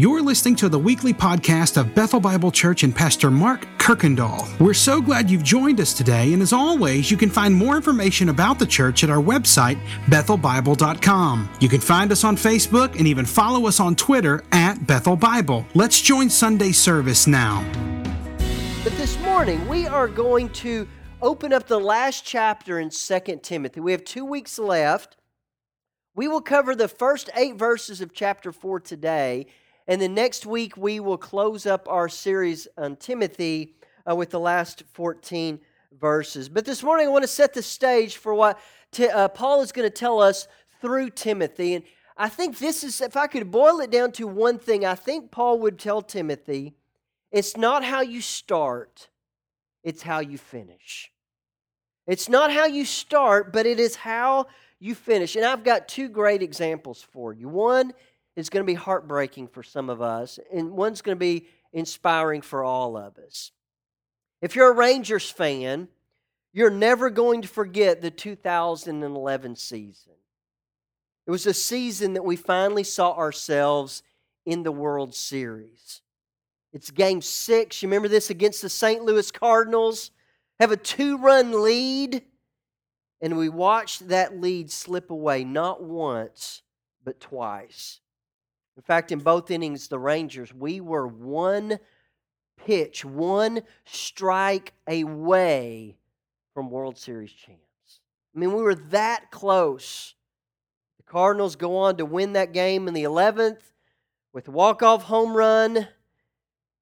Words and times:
You're 0.00 0.22
listening 0.22 0.56
to 0.56 0.70
the 0.70 0.78
weekly 0.78 1.12
podcast 1.12 1.76
of 1.76 1.94
Bethel 1.94 2.20
Bible 2.20 2.50
Church 2.50 2.84
and 2.84 2.96
Pastor 2.96 3.30
Mark 3.30 3.66
Kirkendall. 3.76 4.58
We're 4.58 4.72
so 4.72 4.98
glad 4.98 5.28
you've 5.28 5.42
joined 5.42 5.78
us 5.78 5.92
today, 5.92 6.32
and 6.32 6.40
as 6.40 6.54
always, 6.54 7.10
you 7.10 7.18
can 7.18 7.28
find 7.28 7.54
more 7.54 7.76
information 7.76 8.30
about 8.30 8.58
the 8.58 8.64
church 8.64 9.04
at 9.04 9.10
our 9.10 9.22
website, 9.22 9.78
bethelbible.com. 10.06 11.50
You 11.60 11.68
can 11.68 11.82
find 11.82 12.10
us 12.12 12.24
on 12.24 12.34
Facebook 12.34 12.96
and 12.98 13.06
even 13.06 13.26
follow 13.26 13.66
us 13.66 13.78
on 13.78 13.94
Twitter 13.94 14.42
at 14.52 14.86
Bethel 14.86 15.16
Bible. 15.16 15.66
Let's 15.74 16.00
join 16.00 16.30
Sunday 16.30 16.72
service 16.72 17.26
now. 17.26 17.62
But 18.82 18.96
this 18.96 19.20
morning, 19.20 19.68
we 19.68 19.86
are 19.86 20.08
going 20.08 20.48
to 20.64 20.88
open 21.20 21.52
up 21.52 21.66
the 21.66 21.78
last 21.78 22.24
chapter 22.24 22.80
in 22.80 22.88
2 22.88 23.40
Timothy. 23.42 23.80
We 23.80 23.92
have 23.92 24.04
two 24.04 24.24
weeks 24.24 24.58
left. 24.58 25.18
We 26.14 26.26
will 26.26 26.40
cover 26.40 26.74
the 26.74 26.88
first 26.88 27.28
eight 27.36 27.56
verses 27.56 28.00
of 28.00 28.14
chapter 28.14 28.50
4 28.50 28.80
today. 28.80 29.46
And 29.90 30.00
then 30.00 30.14
next 30.14 30.46
week, 30.46 30.76
we 30.76 31.00
will 31.00 31.18
close 31.18 31.66
up 31.66 31.88
our 31.88 32.08
series 32.08 32.68
on 32.78 32.94
Timothy 32.94 33.74
uh, 34.08 34.14
with 34.14 34.30
the 34.30 34.38
last 34.38 34.84
14 34.92 35.58
verses. 35.98 36.48
But 36.48 36.64
this 36.64 36.84
morning, 36.84 37.08
I 37.08 37.10
want 37.10 37.24
to 37.24 37.28
set 37.28 37.54
the 37.54 37.62
stage 37.62 38.16
for 38.16 38.32
what 38.32 38.60
t- 38.92 39.08
uh, 39.08 39.26
Paul 39.26 39.62
is 39.62 39.72
going 39.72 39.90
to 39.90 39.92
tell 39.92 40.20
us 40.20 40.46
through 40.80 41.10
Timothy. 41.10 41.74
And 41.74 41.84
I 42.16 42.28
think 42.28 42.58
this 42.58 42.84
is, 42.84 43.00
if 43.00 43.16
I 43.16 43.26
could 43.26 43.50
boil 43.50 43.80
it 43.80 43.90
down 43.90 44.12
to 44.12 44.28
one 44.28 44.60
thing, 44.60 44.86
I 44.86 44.94
think 44.94 45.32
Paul 45.32 45.58
would 45.58 45.76
tell 45.76 46.02
Timothy 46.02 46.76
it's 47.32 47.56
not 47.56 47.82
how 47.82 48.00
you 48.00 48.20
start, 48.20 49.08
it's 49.82 50.02
how 50.02 50.20
you 50.20 50.38
finish. 50.38 51.10
It's 52.06 52.28
not 52.28 52.52
how 52.52 52.66
you 52.66 52.84
start, 52.84 53.52
but 53.52 53.66
it 53.66 53.80
is 53.80 53.96
how 53.96 54.46
you 54.78 54.94
finish. 54.94 55.34
And 55.34 55.44
I've 55.44 55.64
got 55.64 55.88
two 55.88 56.08
great 56.08 56.42
examples 56.42 57.02
for 57.02 57.32
you. 57.32 57.48
One 57.48 57.92
is 58.36 58.50
going 58.50 58.64
to 58.64 58.70
be 58.70 58.74
heartbreaking 58.74 59.48
for 59.48 59.62
some 59.62 59.90
of 59.90 60.00
us, 60.00 60.38
and 60.52 60.72
one's 60.72 61.02
going 61.02 61.16
to 61.16 61.20
be 61.20 61.46
inspiring 61.72 62.40
for 62.40 62.64
all 62.64 62.96
of 62.96 63.18
us. 63.18 63.52
If 64.40 64.56
you're 64.56 64.70
a 64.70 64.74
Rangers 64.74 65.30
fan, 65.30 65.88
you're 66.52 66.70
never 66.70 67.10
going 67.10 67.42
to 67.42 67.48
forget 67.48 68.00
the 68.00 68.10
2011 68.10 69.56
season. 69.56 70.12
It 71.26 71.30
was 71.30 71.46
a 71.46 71.54
season 71.54 72.14
that 72.14 72.24
we 72.24 72.36
finally 72.36 72.82
saw 72.82 73.12
ourselves 73.12 74.02
in 74.46 74.62
the 74.62 74.72
World 74.72 75.14
Series. 75.14 76.02
It's 76.72 76.90
game 76.90 77.20
six. 77.20 77.82
You 77.82 77.88
remember 77.88 78.08
this 78.08 78.30
against 78.30 78.62
the 78.62 78.68
St. 78.68 79.04
Louis 79.04 79.30
Cardinals? 79.30 80.10
Have 80.58 80.72
a 80.72 80.76
two 80.76 81.18
run 81.18 81.62
lead, 81.62 82.22
and 83.20 83.36
we 83.36 83.48
watched 83.48 84.08
that 84.08 84.40
lead 84.40 84.70
slip 84.70 85.10
away 85.10 85.44
not 85.44 85.82
once, 85.82 86.62
but 87.04 87.20
twice. 87.20 88.00
In 88.80 88.84
fact, 88.84 89.12
in 89.12 89.18
both 89.18 89.50
innings, 89.50 89.88
the 89.88 89.98
Rangers, 89.98 90.54
we 90.54 90.80
were 90.80 91.06
one 91.06 91.78
pitch, 92.64 93.04
one 93.04 93.60
strike 93.84 94.72
away 94.88 95.98
from 96.54 96.70
World 96.70 96.96
Series 96.96 97.30
champs. 97.30 98.00
I 98.34 98.38
mean, 98.38 98.54
we 98.54 98.62
were 98.62 98.74
that 98.74 99.30
close. 99.30 100.14
The 100.96 101.02
Cardinals 101.02 101.56
go 101.56 101.76
on 101.76 101.98
to 101.98 102.06
win 102.06 102.32
that 102.32 102.54
game 102.54 102.88
in 102.88 102.94
the 102.94 103.02
11th 103.02 103.60
with 104.32 104.48
a 104.48 104.50
walk-off 104.50 105.02
home 105.02 105.36
run. 105.36 105.86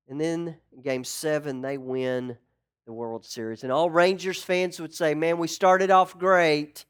And 0.06 0.20
then 0.20 0.54
in 0.72 0.82
game 0.82 1.02
seven, 1.02 1.62
they 1.62 1.78
win 1.78 2.38
the 2.86 2.92
World 2.92 3.24
Series. 3.24 3.64
And 3.64 3.72
all 3.72 3.90
Rangers 3.90 4.40
fans 4.40 4.78
would 4.78 4.94
say, 4.94 5.16
man, 5.16 5.36
we 5.36 5.48
started 5.48 5.90
off 5.90 6.16
great, 6.16 6.84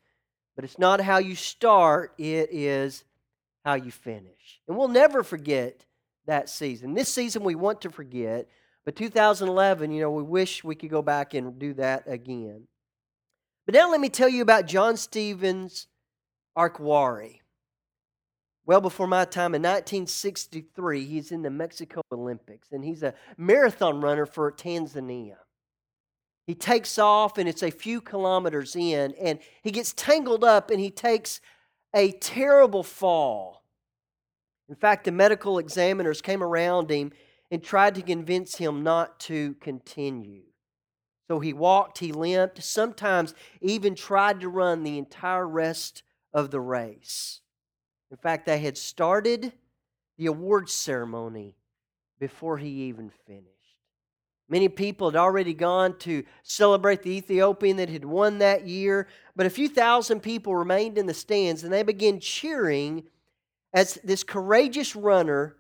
but 0.54 0.66
it's 0.66 0.78
not 0.78 1.00
how 1.00 1.16
you 1.16 1.34
start, 1.34 2.12
it 2.18 2.50
is 2.52 3.04
how 3.64 3.74
you 3.74 3.90
finish. 3.90 4.60
And 4.66 4.76
we'll 4.76 4.88
never 4.88 5.22
forget 5.22 5.84
that 6.26 6.48
season. 6.48 6.94
This 6.94 7.12
season 7.12 7.42
we 7.42 7.54
want 7.54 7.80
to 7.82 7.90
forget, 7.90 8.48
but 8.84 8.96
2011, 8.96 9.90
you 9.90 10.00
know, 10.00 10.10
we 10.10 10.22
wish 10.22 10.64
we 10.64 10.74
could 10.74 10.90
go 10.90 11.02
back 11.02 11.34
and 11.34 11.58
do 11.58 11.74
that 11.74 12.04
again. 12.06 12.68
But 13.66 13.74
now 13.74 13.90
let 13.90 14.00
me 14.00 14.08
tell 14.08 14.28
you 14.28 14.42
about 14.42 14.66
John 14.66 14.96
Stevens 14.96 15.88
Akhwari. 16.56 17.40
Well, 18.64 18.80
before 18.80 19.06
my 19.06 19.24
time 19.24 19.54
in 19.54 19.62
1963, 19.62 21.06
he's 21.06 21.32
in 21.32 21.42
the 21.42 21.50
Mexico 21.50 22.02
Olympics, 22.12 22.72
and 22.72 22.84
he's 22.84 23.02
a 23.02 23.14
marathon 23.38 24.00
runner 24.00 24.26
for 24.26 24.52
Tanzania. 24.52 25.36
He 26.46 26.54
takes 26.54 26.98
off, 26.98 27.38
and 27.38 27.48
it's 27.48 27.62
a 27.62 27.70
few 27.70 28.00
kilometers 28.00 28.76
in, 28.76 29.14
and 29.20 29.38
he 29.62 29.70
gets 29.70 29.92
tangled 29.94 30.44
up, 30.44 30.70
and 30.70 30.80
he 30.80 30.90
takes 30.90 31.40
a 31.94 32.12
terrible 32.12 32.82
fall. 32.82 33.64
In 34.68 34.74
fact, 34.74 35.04
the 35.04 35.12
medical 35.12 35.58
examiners 35.58 36.20
came 36.20 36.42
around 36.42 36.90
him 36.90 37.12
and 37.50 37.62
tried 37.62 37.94
to 37.94 38.02
convince 38.02 38.56
him 38.56 38.82
not 38.82 39.18
to 39.20 39.54
continue. 39.54 40.42
So 41.28 41.40
he 41.40 41.52
walked, 41.52 41.98
he 41.98 42.12
limped, 42.12 42.62
sometimes 42.62 43.34
even 43.60 43.94
tried 43.94 44.40
to 44.40 44.48
run 44.48 44.82
the 44.82 44.98
entire 44.98 45.46
rest 45.46 46.02
of 46.32 46.50
the 46.50 46.60
race. 46.60 47.40
In 48.10 48.16
fact, 48.16 48.46
they 48.46 48.58
had 48.58 48.78
started 48.78 49.52
the 50.16 50.26
award 50.26 50.68
ceremony 50.70 51.56
before 52.18 52.58
he 52.58 52.68
even 52.84 53.10
finished. 53.26 53.57
Many 54.48 54.68
people 54.68 55.10
had 55.10 55.16
already 55.16 55.52
gone 55.52 55.98
to 55.98 56.24
celebrate 56.42 57.02
the 57.02 57.10
Ethiopian 57.10 57.76
that 57.76 57.90
had 57.90 58.04
won 58.04 58.38
that 58.38 58.66
year, 58.66 59.06
but 59.36 59.46
a 59.46 59.50
few 59.50 59.68
thousand 59.68 60.20
people 60.20 60.56
remained 60.56 60.96
in 60.96 61.06
the 61.06 61.14
stands 61.14 61.64
and 61.64 61.72
they 61.72 61.82
began 61.82 62.18
cheering 62.18 63.04
as 63.72 63.94
this 64.02 64.24
courageous 64.24 64.96
runner, 64.96 65.56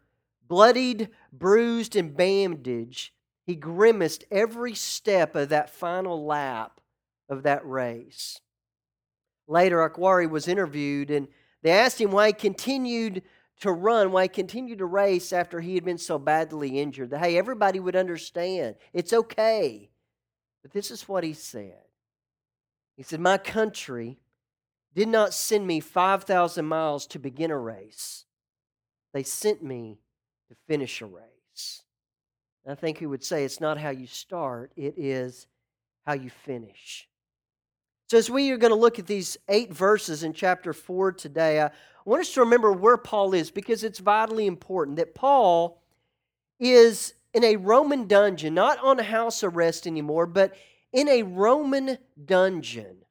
bloodied, 0.46 1.10
bruised, 1.32 1.94
and 1.94 2.16
bandaged, 2.16 3.12
he 3.44 3.54
grimaced 3.54 4.24
every 4.30 4.74
step 4.74 5.34
of 5.34 5.50
that 5.50 5.70
final 5.70 6.24
lap 6.26 6.80
of 7.28 7.42
that 7.42 7.66
race. 7.66 8.40
Later, 9.46 9.88
Akhwari 9.88 10.28
was 10.28 10.48
interviewed, 10.48 11.10
and 11.10 11.28
they 11.62 11.70
asked 11.70 12.00
him 12.00 12.10
why 12.10 12.28
he 12.28 12.32
continued 12.32 13.22
to 13.60 13.72
run, 13.72 14.12
why 14.12 14.24
he 14.24 14.28
continued 14.28 14.78
to 14.78 14.86
race 14.86 15.32
after 15.32 15.60
he 15.60 15.74
had 15.74 15.84
been 15.84 15.98
so 15.98 16.18
badly 16.18 16.80
injured. 16.80 17.10
That, 17.10 17.20
hey, 17.20 17.36
everybody 17.36 17.80
would 17.80 17.96
understand. 17.96 18.76
It's 18.92 19.12
okay. 19.12 19.90
But 20.62 20.72
this 20.72 20.90
is 20.90 21.08
what 21.08 21.24
he 21.24 21.32
said. 21.32 21.82
He 22.96 23.02
said, 23.02 23.20
My 23.20 23.38
country 23.38 24.18
did 24.94 25.08
not 25.08 25.34
send 25.34 25.66
me 25.66 25.80
5,000 25.80 26.64
miles 26.64 27.06
to 27.08 27.18
begin 27.18 27.50
a 27.50 27.58
race, 27.58 28.24
they 29.12 29.22
sent 29.22 29.62
me 29.62 29.98
to 30.48 30.56
finish 30.66 31.00
a 31.00 31.06
race. 31.06 31.82
And 32.64 32.72
I 32.72 32.74
think 32.74 32.98
he 32.98 33.06
would 33.06 33.24
say 33.24 33.44
it's 33.44 33.60
not 33.60 33.78
how 33.78 33.90
you 33.90 34.06
start, 34.06 34.72
it 34.76 34.94
is 34.96 35.46
how 36.06 36.14
you 36.14 36.30
finish. 36.30 37.08
So, 38.08 38.16
as 38.16 38.30
we 38.30 38.50
are 38.52 38.56
going 38.56 38.72
to 38.72 38.78
look 38.78 38.98
at 38.98 39.06
these 39.06 39.36
eight 39.48 39.72
verses 39.72 40.22
in 40.22 40.32
chapter 40.32 40.72
4 40.72 41.12
today, 41.12 41.60
I 41.60 41.70
want 42.08 42.22
us 42.22 42.32
to 42.32 42.40
remember 42.40 42.72
where 42.72 42.96
Paul 42.96 43.34
is 43.34 43.50
because 43.50 43.84
it's 43.84 43.98
vitally 43.98 44.46
important 44.46 44.96
that 44.96 45.14
Paul 45.14 45.82
is 46.58 47.12
in 47.34 47.44
a 47.44 47.56
Roman 47.56 48.06
dungeon, 48.06 48.54
not 48.54 48.78
on 48.78 48.98
house 48.98 49.44
arrest 49.44 49.86
anymore, 49.86 50.24
but 50.24 50.54
in 50.90 51.06
a 51.06 51.22
Roman 51.22 51.98
dungeon. 52.24 53.04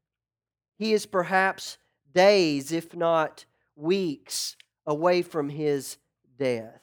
He 0.80 0.94
is 0.94 1.06
perhaps 1.06 1.78
days, 2.12 2.72
if 2.72 2.96
not 2.96 3.46
weeks, 3.76 4.56
away 4.88 5.22
from 5.22 5.50
his 5.50 5.98
death. 6.40 6.82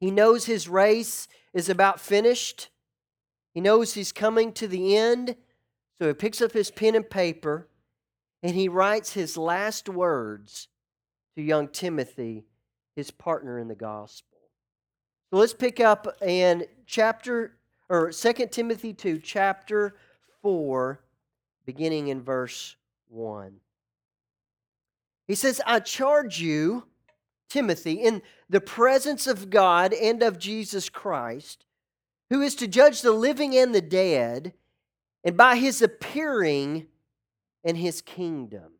He 0.00 0.10
knows 0.10 0.46
his 0.46 0.68
race 0.68 1.28
is 1.54 1.68
about 1.68 2.00
finished. 2.00 2.68
He 3.54 3.60
knows 3.60 3.94
he's 3.94 4.10
coming 4.10 4.52
to 4.54 4.66
the 4.66 4.96
end. 4.96 5.36
So 6.00 6.08
he 6.08 6.14
picks 6.14 6.40
up 6.40 6.50
his 6.50 6.72
pen 6.72 6.96
and 6.96 7.08
paper 7.08 7.68
and 8.42 8.56
he 8.56 8.68
writes 8.68 9.12
his 9.12 9.36
last 9.36 9.88
words 9.88 10.66
to 11.36 11.42
young 11.42 11.68
Timothy, 11.68 12.44
his 12.96 13.10
partner 13.10 13.58
in 13.58 13.68
the 13.68 13.74
gospel. 13.74 14.38
So 15.30 15.38
let's 15.38 15.54
pick 15.54 15.80
up 15.80 16.06
in 16.22 16.64
chapter 16.86 17.56
or 17.90 18.12
2 18.12 18.32
Timothy 18.52 18.92
2, 18.94 19.18
chapter 19.18 19.96
4, 20.42 21.00
beginning 21.66 22.08
in 22.08 22.22
verse 22.22 22.76
1. 23.08 23.56
He 25.26 25.34
says, 25.34 25.60
I 25.66 25.80
charge 25.80 26.40
you, 26.40 26.84
Timothy, 27.48 27.94
in 27.94 28.22
the 28.48 28.60
presence 28.60 29.26
of 29.26 29.50
God 29.50 29.92
and 29.92 30.22
of 30.22 30.38
Jesus 30.38 30.88
Christ, 30.88 31.64
who 32.30 32.40
is 32.42 32.54
to 32.56 32.68
judge 32.68 33.02
the 33.02 33.10
living 33.10 33.56
and 33.56 33.74
the 33.74 33.80
dead, 33.80 34.54
and 35.24 35.36
by 35.36 35.56
his 35.56 35.82
appearing 35.82 36.86
in 37.64 37.74
his 37.74 38.00
kingdom. 38.00 38.74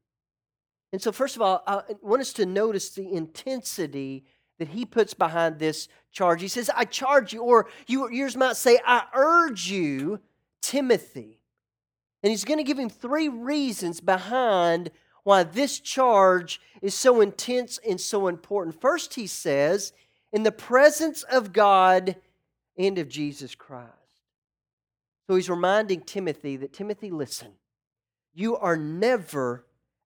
And 0.92 1.00
so, 1.00 1.12
first 1.12 1.36
of 1.36 1.42
all, 1.42 1.62
I 1.66 1.82
want 2.02 2.20
us 2.20 2.32
to 2.34 2.46
notice 2.46 2.90
the 2.90 3.12
intensity 3.12 4.24
that 4.58 4.68
he 4.68 4.84
puts 4.84 5.14
behind 5.14 5.58
this 5.58 5.88
charge. 6.12 6.42
He 6.42 6.48
says, 6.48 6.70
I 6.74 6.84
charge 6.84 7.32
you, 7.32 7.42
or 7.42 7.68
you, 7.86 8.10
yours 8.10 8.36
might 8.36 8.56
say, 8.56 8.78
I 8.84 9.04
urge 9.14 9.70
you, 9.70 10.20
Timothy. 10.60 11.40
And 12.22 12.30
he's 12.30 12.44
going 12.44 12.58
to 12.58 12.64
give 12.64 12.78
him 12.78 12.90
three 12.90 13.28
reasons 13.28 14.00
behind 14.00 14.90
why 15.22 15.44
this 15.44 15.80
charge 15.80 16.60
is 16.82 16.94
so 16.94 17.20
intense 17.20 17.78
and 17.88 18.00
so 18.00 18.28
important. 18.28 18.80
First, 18.80 19.14
he 19.14 19.26
says 19.26 19.92
in 20.32 20.42
the 20.42 20.52
presence 20.52 21.22
of 21.22 21.52
God 21.52 22.16
and 22.76 22.98
of 22.98 23.08
Jesus 23.08 23.54
Christ. 23.54 23.88
So 25.26 25.36
he's 25.36 25.48
reminding 25.48 26.02
Timothy 26.02 26.56
that, 26.56 26.72
Timothy, 26.72 27.10
listen, 27.10 27.52
you 28.34 28.56
are 28.56 28.76
never 28.76 29.64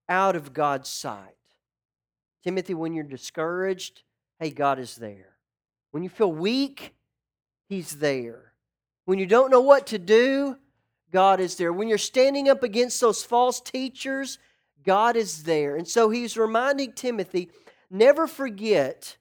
out 0.08 0.36
of 0.36 0.52
God's 0.52 0.88
sight. 0.88 1.36
Timothy, 2.42 2.74
when 2.74 2.92
you're 2.92 3.04
discouraged, 3.04 4.02
hey, 4.38 4.50
God 4.50 4.78
is 4.78 4.96
there. 4.96 5.36
When 5.90 6.02
you 6.02 6.08
feel 6.08 6.32
weak, 6.32 6.94
He's 7.68 7.96
there. 7.96 8.52
When 9.06 9.18
you 9.18 9.26
don't 9.26 9.50
know 9.50 9.60
what 9.60 9.86
to 9.88 9.98
do, 9.98 10.56
God 11.10 11.40
is 11.40 11.56
there. 11.56 11.72
When 11.72 11.88
you're 11.88 11.98
standing 11.98 12.48
up 12.48 12.62
against 12.62 13.00
those 13.00 13.22
false 13.22 13.60
teachers, 13.60 14.38
God 14.84 15.16
is 15.16 15.44
there. 15.44 15.76
And 15.76 15.86
so 15.86 16.10
he's 16.10 16.36
reminding 16.36 16.92
Timothy 16.92 17.50
never 17.90 18.26
forget, 18.26 19.16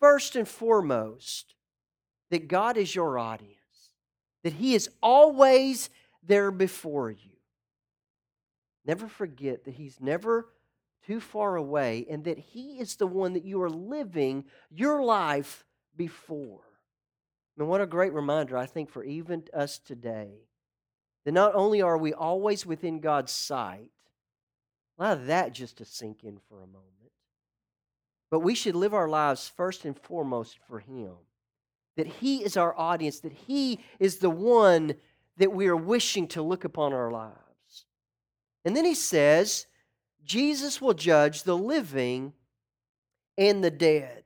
first 0.00 0.34
and 0.36 0.48
foremost, 0.48 1.54
that 2.30 2.48
God 2.48 2.76
is 2.76 2.94
your 2.94 3.18
audience, 3.18 3.56
that 4.42 4.54
He 4.54 4.74
is 4.74 4.90
always 5.02 5.90
there 6.22 6.50
before 6.50 7.10
you. 7.10 7.31
Never 8.84 9.06
forget 9.06 9.64
that 9.64 9.74
He's 9.74 10.00
never 10.00 10.48
too 11.06 11.20
far 11.20 11.56
away 11.56 12.06
and 12.08 12.24
that 12.24 12.38
He 12.38 12.78
is 12.78 12.96
the 12.96 13.06
one 13.06 13.32
that 13.34 13.44
you 13.44 13.62
are 13.62 13.70
living 13.70 14.44
your 14.70 15.02
life 15.02 15.64
before. 15.96 16.60
And 17.58 17.68
what 17.68 17.80
a 17.80 17.86
great 17.86 18.12
reminder, 18.12 18.56
I 18.56 18.66
think, 18.66 18.90
for 18.90 19.04
even 19.04 19.44
us 19.52 19.78
today 19.78 20.32
that 21.24 21.32
not 21.32 21.54
only 21.54 21.82
are 21.82 21.98
we 21.98 22.12
always 22.12 22.66
within 22.66 23.00
God's 23.00 23.32
sight, 23.32 23.90
allow 24.98 25.14
that 25.14 25.52
just 25.52 25.78
to 25.78 25.84
sink 25.84 26.24
in 26.24 26.38
for 26.48 26.62
a 26.62 26.66
moment, 26.66 27.12
but 28.30 28.40
we 28.40 28.54
should 28.54 28.74
live 28.74 28.94
our 28.94 29.08
lives 29.08 29.48
first 29.54 29.84
and 29.84 29.96
foremost 29.96 30.58
for 30.66 30.80
Him. 30.80 31.12
That 31.96 32.06
He 32.06 32.42
is 32.42 32.56
our 32.56 32.76
audience, 32.76 33.20
that 33.20 33.32
He 33.32 33.80
is 34.00 34.16
the 34.16 34.30
one 34.30 34.94
that 35.36 35.52
we 35.52 35.68
are 35.68 35.76
wishing 35.76 36.26
to 36.28 36.42
look 36.42 36.64
upon 36.64 36.92
our 36.92 37.10
lives. 37.10 37.36
And 38.64 38.76
then 38.76 38.84
He 38.84 38.94
says, 38.94 39.66
Jesus 40.24 40.80
will 40.80 40.94
judge 40.94 41.42
the 41.42 41.56
living 41.56 42.32
and 43.36 43.62
the 43.62 43.70
dead. 43.70 44.24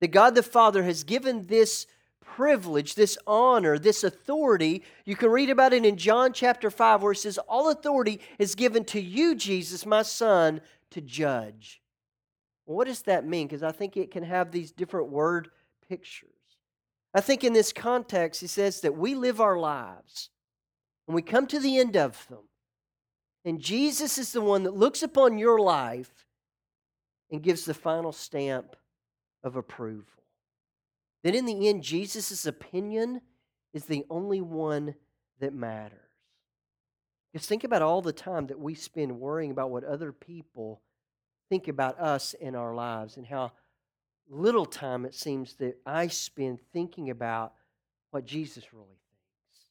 That 0.00 0.08
God 0.08 0.34
the 0.34 0.42
Father 0.42 0.82
has 0.84 1.04
given 1.04 1.46
this 1.46 1.86
privilege, 2.20 2.94
this 2.94 3.18
honor, 3.26 3.78
this 3.78 4.04
authority. 4.04 4.82
You 5.04 5.16
can 5.16 5.30
read 5.30 5.50
about 5.50 5.72
it 5.72 5.84
in 5.84 5.96
John 5.96 6.32
chapter 6.32 6.70
5, 6.70 7.02
where 7.02 7.12
it 7.12 7.16
says, 7.16 7.38
All 7.38 7.70
authority 7.70 8.20
is 8.38 8.54
given 8.54 8.84
to 8.86 9.00
you, 9.00 9.34
Jesus, 9.34 9.84
my 9.84 10.02
Son, 10.02 10.60
to 10.90 11.00
judge. 11.00 11.82
What 12.64 12.86
does 12.86 13.02
that 13.02 13.26
mean? 13.26 13.48
Because 13.48 13.62
I 13.62 13.72
think 13.72 13.96
it 13.96 14.10
can 14.10 14.22
have 14.22 14.52
these 14.52 14.70
different 14.70 15.10
word 15.10 15.50
pictures. 15.88 16.30
I 17.12 17.20
think 17.20 17.42
in 17.42 17.52
this 17.52 17.72
context, 17.72 18.40
he 18.40 18.46
says 18.46 18.80
that 18.82 18.96
we 18.96 19.14
live 19.16 19.40
our 19.40 19.58
lives 19.58 20.30
and 21.08 21.14
we 21.14 21.22
come 21.22 21.48
to 21.48 21.58
the 21.58 21.78
end 21.78 21.96
of 21.96 22.26
them. 22.28 22.44
And 23.44 23.60
Jesus 23.60 24.18
is 24.18 24.32
the 24.32 24.40
one 24.40 24.64
that 24.64 24.76
looks 24.76 25.02
upon 25.02 25.38
your 25.38 25.58
life 25.58 26.26
and 27.30 27.42
gives 27.42 27.64
the 27.64 27.74
final 27.74 28.12
stamp 28.12 28.76
of 29.42 29.56
approval. 29.56 30.04
Then 31.22 31.34
in 31.34 31.46
the 31.46 31.68
end, 31.68 31.82
Jesus' 31.82 32.46
opinion 32.46 33.20
is 33.72 33.84
the 33.84 34.04
only 34.10 34.40
one 34.40 34.94
that 35.40 35.54
matters. 35.54 35.98
Just 37.32 37.48
think 37.48 37.64
about 37.64 37.82
all 37.82 38.02
the 38.02 38.12
time 38.12 38.48
that 38.48 38.58
we 38.58 38.74
spend 38.74 39.20
worrying 39.20 39.50
about 39.50 39.70
what 39.70 39.84
other 39.84 40.12
people 40.12 40.82
think 41.48 41.68
about 41.68 41.98
us 41.98 42.34
in 42.34 42.54
our 42.54 42.74
lives 42.74 43.16
and 43.16 43.26
how 43.26 43.52
little 44.28 44.66
time 44.66 45.04
it 45.04 45.14
seems 45.14 45.54
that 45.54 45.76
I 45.86 46.08
spend 46.08 46.60
thinking 46.72 47.10
about 47.10 47.52
what 48.10 48.24
Jesus 48.24 48.72
really 48.72 48.86
thinks. 48.86 49.64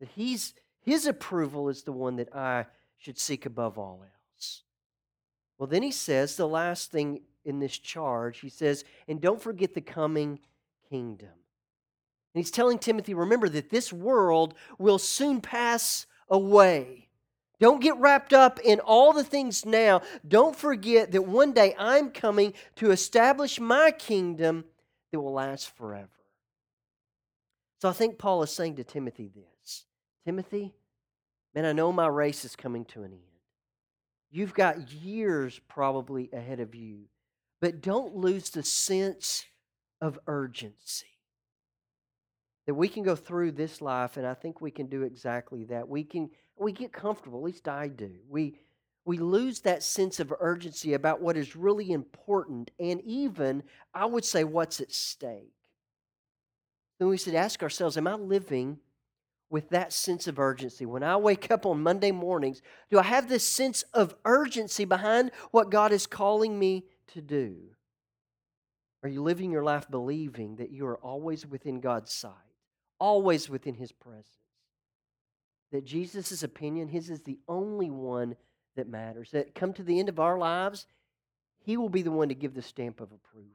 That 0.00 0.08
he's, 0.14 0.54
his 0.80 1.06
approval 1.06 1.68
is 1.68 1.82
the 1.82 1.92
one 1.92 2.16
that 2.16 2.34
I 2.34 2.66
should 2.98 3.18
seek 3.18 3.46
above 3.46 3.78
all 3.78 4.02
else. 4.02 4.62
Well, 5.58 5.66
then 5.66 5.82
he 5.82 5.90
says 5.90 6.36
the 6.36 6.46
last 6.46 6.90
thing 6.90 7.22
in 7.44 7.58
this 7.58 7.78
charge, 7.78 8.40
he 8.40 8.48
says, 8.48 8.84
and 9.08 9.20
don't 9.20 9.40
forget 9.40 9.74
the 9.74 9.80
coming 9.80 10.40
kingdom. 10.90 11.28
And 11.28 12.44
he's 12.44 12.50
telling 12.50 12.78
Timothy, 12.78 13.14
remember 13.14 13.48
that 13.48 13.70
this 13.70 13.92
world 13.92 14.54
will 14.78 14.98
soon 14.98 15.40
pass 15.40 16.06
away. 16.28 17.08
Don't 17.58 17.80
get 17.80 17.96
wrapped 17.96 18.32
up 18.32 18.60
in 18.60 18.78
all 18.80 19.12
the 19.12 19.24
things 19.24 19.64
now. 19.64 20.02
Don't 20.26 20.54
forget 20.54 21.10
that 21.12 21.22
one 21.22 21.52
day 21.52 21.74
I'm 21.78 22.10
coming 22.10 22.52
to 22.76 22.90
establish 22.90 23.58
my 23.58 23.90
kingdom 23.90 24.64
that 25.10 25.20
will 25.20 25.32
last 25.32 25.74
forever. 25.76 26.08
So 27.80 27.88
I 27.88 27.92
think 27.92 28.18
Paul 28.18 28.42
is 28.42 28.50
saying 28.50 28.76
to 28.76 28.84
Timothy 28.84 29.30
this 29.34 29.84
Timothy, 30.24 30.74
man, 31.54 31.64
I 31.64 31.72
know 31.72 31.92
my 31.92 32.06
race 32.06 32.44
is 32.44 32.56
coming 32.56 32.84
to 32.86 33.02
an 33.02 33.12
end. 33.12 33.22
You've 34.30 34.54
got 34.54 34.92
years 34.92 35.60
probably 35.68 36.28
ahead 36.32 36.60
of 36.60 36.74
you, 36.74 37.04
but 37.60 37.80
don't 37.80 38.14
lose 38.14 38.50
the 38.50 38.62
sense 38.62 39.46
of 40.00 40.18
urgency. 40.26 41.06
That 42.66 42.74
we 42.74 42.88
can 42.88 43.02
go 43.02 43.16
through 43.16 43.52
this 43.52 43.80
life, 43.80 44.18
and 44.18 44.26
I 44.26 44.34
think 44.34 44.60
we 44.60 44.70
can 44.70 44.86
do 44.86 45.02
exactly 45.02 45.64
that. 45.64 45.88
We 45.88 46.04
can 46.04 46.30
we 46.58 46.72
get 46.72 46.92
comfortable, 46.92 47.38
at 47.38 47.44
least 47.44 47.68
I 47.68 47.88
do. 47.88 48.12
We 48.28 48.58
we 49.06 49.16
lose 49.16 49.60
that 49.60 49.82
sense 49.82 50.20
of 50.20 50.34
urgency 50.38 50.92
about 50.92 51.22
what 51.22 51.38
is 51.38 51.56
really 51.56 51.92
important, 51.92 52.70
and 52.78 53.00
even 53.02 53.62
I 53.94 54.04
would 54.04 54.24
say 54.24 54.44
what's 54.44 54.80
at 54.82 54.92
stake. 54.92 55.54
Then 56.98 57.08
we 57.08 57.16
should 57.16 57.34
ask 57.34 57.62
ourselves, 57.62 57.96
am 57.96 58.06
I 58.06 58.14
living 58.14 58.80
with 59.50 59.70
that 59.70 59.92
sense 59.92 60.26
of 60.26 60.38
urgency? 60.38 60.86
When 60.86 61.02
I 61.02 61.16
wake 61.16 61.50
up 61.50 61.66
on 61.66 61.82
Monday 61.82 62.10
mornings, 62.10 62.62
do 62.90 62.98
I 62.98 63.04
have 63.04 63.28
this 63.28 63.44
sense 63.44 63.82
of 63.94 64.14
urgency 64.24 64.84
behind 64.84 65.30
what 65.50 65.70
God 65.70 65.92
is 65.92 66.06
calling 66.06 66.58
me 66.58 66.84
to 67.08 67.20
do? 67.20 67.56
Are 69.02 69.08
you 69.08 69.22
living 69.22 69.50
your 69.50 69.62
life 69.62 69.88
believing 69.90 70.56
that 70.56 70.70
you 70.70 70.86
are 70.86 70.98
always 70.98 71.46
within 71.46 71.80
God's 71.80 72.12
sight, 72.12 72.32
always 72.98 73.48
within 73.48 73.74
His 73.74 73.92
presence? 73.92 74.26
That 75.70 75.84
Jesus' 75.84 76.42
opinion, 76.42 76.88
His 76.88 77.10
is 77.10 77.22
the 77.22 77.38
only 77.46 77.90
one 77.90 78.34
that 78.76 78.88
matters. 78.88 79.30
That 79.30 79.54
come 79.54 79.72
to 79.74 79.82
the 79.82 79.98
end 79.98 80.08
of 80.08 80.18
our 80.18 80.38
lives, 80.38 80.86
He 81.60 81.76
will 81.76 81.88
be 81.88 82.02
the 82.02 82.10
one 82.10 82.28
to 82.28 82.34
give 82.34 82.54
the 82.54 82.62
stamp 82.62 83.00
of 83.00 83.12
approval. 83.12 83.52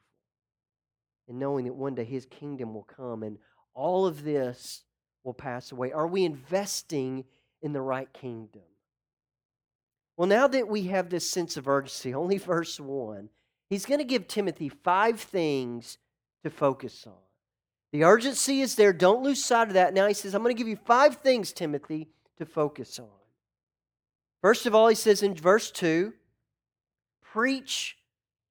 And 1.27 1.39
knowing 1.39 1.65
that 1.65 1.75
one 1.75 1.95
day 1.95 2.05
His 2.05 2.25
kingdom 2.25 2.73
will 2.73 2.83
come 2.83 3.23
and 3.23 3.37
all 3.73 4.05
of 4.05 4.23
this 4.23 4.83
will 5.23 5.33
pass 5.33 5.71
away. 5.71 5.91
Are 5.91 6.07
we 6.07 6.25
investing 6.25 7.25
in 7.61 7.73
the 7.73 7.81
right 7.81 8.11
kingdom? 8.13 8.61
Well, 10.17 10.27
now 10.27 10.47
that 10.47 10.67
we 10.67 10.83
have 10.83 11.09
this 11.09 11.29
sense 11.29 11.57
of 11.57 11.67
urgency, 11.67 12.13
only 12.13 12.37
verse 12.37 12.79
1 12.79 13.29
he's 13.69 13.85
going 13.85 13.99
to 13.99 14.05
give 14.05 14.27
Timothy 14.27 14.69
five 14.69 15.19
things 15.19 15.97
to 16.43 16.49
focus 16.51 17.07
on. 17.07 17.13
The 17.91 18.03
urgency 18.03 18.61
is 18.61 18.75
there. 18.75 18.93
Don't 18.93 19.23
lose 19.23 19.43
sight 19.43 19.69
of 19.69 19.73
that. 19.75 19.93
Now 19.93 20.07
he 20.07 20.13
says, 20.13 20.35
I'm 20.35 20.43
going 20.43 20.55
to 20.55 20.57
give 20.57 20.67
you 20.67 20.77
five 20.85 21.17
things, 21.17 21.53
Timothy, 21.53 22.07
to 22.37 22.45
focus 22.45 22.99
on. 22.99 23.07
First 24.41 24.65
of 24.65 24.75
all, 24.75 24.87
he 24.87 24.95
says 24.95 25.23
in 25.23 25.35
verse 25.35 25.71
2 25.71 26.13
preach 27.21 27.97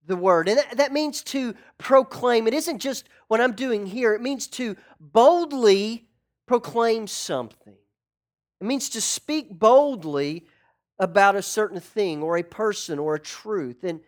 the 0.06 0.16
word. 0.16 0.48
And 0.48 0.60
that, 0.74 0.92
means 0.92 1.22
to 1.24 1.54
proclaim. 1.78 2.46
It 2.46 2.54
isn't 2.54 2.78
just 2.78 3.08
what 3.28 3.40
I'm 3.40 3.52
doing 3.52 3.86
here, 3.86 4.14
it 4.14 4.20
means 4.20 4.46
to 4.48 4.76
boldly 4.98 6.06
proclaim 6.52 7.06
something. 7.06 7.78
It 8.60 8.64
means 8.66 8.90
to 8.90 9.00
speak 9.00 9.48
boldly 9.48 10.44
about 10.98 11.34
a 11.34 11.40
certain 11.40 11.80
thing 11.80 12.22
or 12.22 12.36
a 12.36 12.42
person 12.42 12.98
or 12.98 13.14
a 13.14 13.18
truth. 13.18 13.84
And 13.84 14.00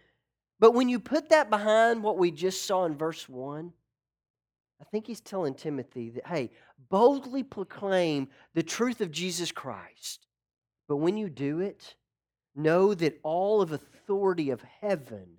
but 0.60 0.72
when 0.72 0.90
you 0.90 1.00
put 1.00 1.30
that 1.30 1.48
behind 1.48 2.02
what 2.02 2.18
we 2.18 2.30
just 2.30 2.66
saw 2.66 2.84
in 2.84 2.98
verse 2.98 3.26
1, 3.30 3.72
I 4.78 4.84
think 4.84 5.06
he's 5.06 5.22
telling 5.22 5.54
Timothy 5.54 6.10
that, 6.10 6.26
hey, 6.26 6.50
boldly 6.90 7.44
proclaim 7.44 8.28
the 8.52 8.62
truth 8.62 9.00
of 9.00 9.10
Jesus 9.10 9.50
Christ. 9.50 10.26
But 10.86 10.96
when 10.98 11.16
you 11.16 11.30
do 11.30 11.60
it, 11.60 11.94
know 12.54 12.92
that 12.92 13.20
all 13.22 13.62
of 13.62 13.72
authority 13.72 14.50
of 14.50 14.62
heaven 14.82 15.38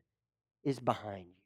is 0.64 0.80
behind 0.80 1.28
you. 1.28 1.44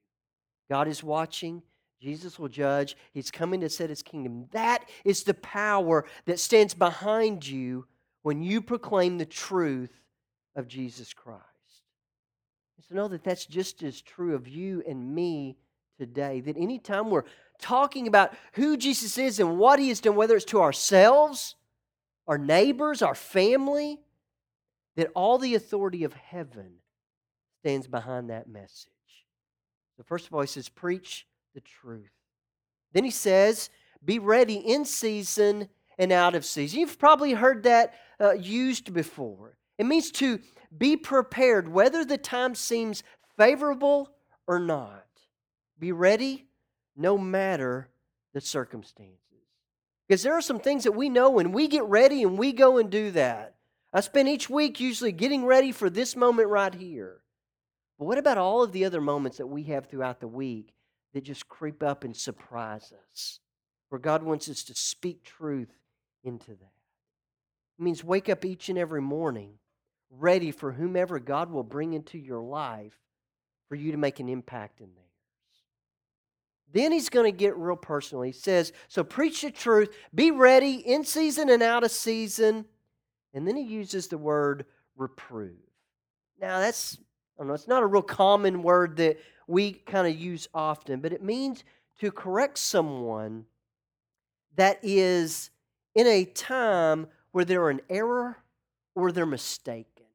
God 0.70 0.88
is 0.88 1.04
watching. 1.04 1.64
Jesus 2.02 2.40
will 2.40 2.48
judge. 2.48 2.96
He's 3.14 3.32
coming 3.32 3.62
to 3.62 3.70
set 3.70 3.90
his 3.90 4.02
kingdom. 4.02 4.48
That 4.52 4.90
is 5.04 5.24
the 5.24 5.34
power 5.34 6.06
that 6.26 6.40
stands 6.40 6.74
behind 6.74 7.46
you 7.48 7.86
when 8.22 8.42
you 8.42 8.62
proclaim 8.62 9.18
the 9.18 9.26
truth 9.26 9.92
of 10.56 10.68
Jesus 10.68 11.14
Christ. 11.14 11.44
So 12.90 12.96
know 12.96 13.08
that 13.10 13.24
that's 13.24 13.46
just 13.46 13.84
as 13.84 14.02
true 14.02 14.34
of 14.34 14.48
you 14.48 14.82
and 14.88 15.14
me 15.14 15.58
today. 16.00 16.40
That 16.40 16.58
anytime 16.58 17.10
we're 17.10 17.26
talking 17.60 18.08
about 18.08 18.34
who 18.54 18.78
Jesus 18.78 19.18
is 19.18 19.40
and 19.40 19.60
what 19.60 19.80
he 19.80 19.90
has 19.90 20.00
done, 20.00 20.16
whether 20.16 20.36
it's 20.36 20.46
to 20.46 20.62
ourselves, 20.62 21.56
our 22.28 22.38
neighbors, 22.38 23.02
our 23.02 23.16
family, 23.16 24.00
that 24.96 25.12
all 25.14 25.38
the 25.38 25.56
authority 25.56 26.04
of 26.04 26.14
heaven 26.14 26.78
stands 27.62 27.88
behind 27.88 28.30
that 28.30 28.48
message. 28.48 28.90
So, 29.98 30.04
first 30.04 30.30
he 30.32 30.48
says, 30.48 30.70
preach 30.70 31.28
the 31.54 31.62
truth. 31.62 32.12
Then 32.94 33.04
he 33.04 33.12
says, 33.12 33.70
Be 34.04 34.20
ready 34.20 34.56
in 34.56 34.86
season 34.86 35.70
and 35.98 36.12
out 36.12 36.36
of 36.36 36.46
season. 36.46 36.80
You've 36.80 37.00
probably 37.00 37.34
heard 37.34 37.64
that 37.64 37.94
uh, 38.20 38.34
used 38.34 38.94
before. 38.94 39.58
It 39.78 39.86
means 39.86 40.12
to 40.12 40.40
be 40.76 40.98
prepared, 40.98 41.68
whether 41.68 42.04
the 42.04 42.18
time 42.18 42.56
seems 42.56 43.04
favorable 43.38 44.10
or 44.48 44.60
not. 44.60 45.06
Be 45.80 45.92
ready 45.92 46.48
no 46.96 47.18
matter 47.18 47.90
the 48.34 48.42
circumstances. 48.42 49.16
Because 50.08 50.24
there 50.24 50.34
are 50.34 50.42
some 50.42 50.60
things 50.60 50.84
that 50.84 50.92
we 50.92 51.08
know 51.08 51.30
when 51.30 51.52
we 51.52 51.68
get 51.68 51.84
ready 51.84 52.24
and 52.24 52.38
we 52.38 52.52
go 52.52 52.78
and 52.78 52.90
do 52.90 53.12
that. 53.12 53.56
I 53.94 54.02
spend 54.02 54.28
each 54.28 54.50
week 54.50 54.80
usually 54.80 55.12
getting 55.12 55.46
ready 55.46 55.72
for 55.72 55.90
this 55.90 56.16
moment 56.16 56.50
right 56.50 56.74
here. 56.74 57.22
But 57.98 58.06
what 58.06 58.18
about 58.18 58.38
all 58.38 58.64
of 58.64 58.72
the 58.72 58.86
other 58.86 59.02
moments 59.02 59.38
that 59.38 59.48
we 59.48 59.64
have 59.64 59.88
throughout 59.88 60.20
the 60.20 60.28
week 60.28 60.74
that 61.14 61.24
just 61.24 61.48
creep 61.48 61.84
up 61.84 62.04
and 62.04 62.16
surprise 62.16 62.94
us? 63.12 63.40
Where 63.90 64.00
God 64.00 64.24
wants 64.24 64.50
us 64.50 64.64
to 64.66 64.76
speak 64.76 65.24
truth 65.24 65.74
into 66.24 66.52
that. 66.52 66.74
It 67.80 67.84
means 67.84 68.04
wake 68.04 68.30
up 68.30 68.46
each 68.46 68.70
and 68.70 68.78
every 68.78 69.02
morning 69.02 69.54
ready 70.12 70.52
for 70.52 70.72
whomever 70.72 71.20
God 71.20 71.52
will 71.52 71.64
bring 71.64 71.94
into 71.94 72.18
your 72.18 72.42
life 72.42 72.98
for 73.68 73.76
you 73.76 73.92
to 73.92 73.98
make 73.98 74.20
an 74.20 74.30
impact 74.30 74.82
in 74.82 74.88
theirs. 74.88 75.06
Then 76.72 76.92
he's 76.92 77.10
going 77.10 77.32
to 77.32 77.38
get 77.38 77.58
real 77.58 77.76
personal. 77.76 78.24
He 78.24 78.32
says, 78.32 78.74
So 78.88 79.04
preach 79.04 79.42
the 79.42 79.52
truth, 79.52 79.90
be 80.14 80.32
ready 80.32 80.76
in 80.76 81.04
season 81.04 81.50
and 81.50 81.64
out 81.64 81.84
of 81.84 81.92
season. 81.92 82.66
And 83.34 83.48
then 83.48 83.56
he 83.56 83.64
uses 83.64 84.08
the 84.08 84.18
word 84.18 84.66
reprove. 84.96 85.58
Now, 86.40 86.60
that's, 86.60 86.98
I 87.38 87.42
don't 87.42 87.48
know, 87.48 87.54
it's 87.54 87.68
not 87.68 87.84
a 87.84 87.88
real 87.88 88.02
common 88.02 88.64
word 88.64 88.98
that 88.98 89.18
we 89.50 89.74
kind 89.74 90.08
of 90.08 90.16
use 90.16 90.48
often, 90.54 91.00
but 91.00 91.12
it 91.12 91.24
means 91.24 91.64
to 92.00 92.12
correct 92.12 92.60
someone 92.60 93.46
that 94.56 94.80
is 94.84 95.50
in 95.96 96.06
a 96.06 96.24
time 96.24 97.08
where 97.32 97.46
they're 97.46 97.72
in 97.72 97.82
error 97.90 98.38
or 98.94 99.12
they're 99.12 99.26
mistaken. 99.26 100.06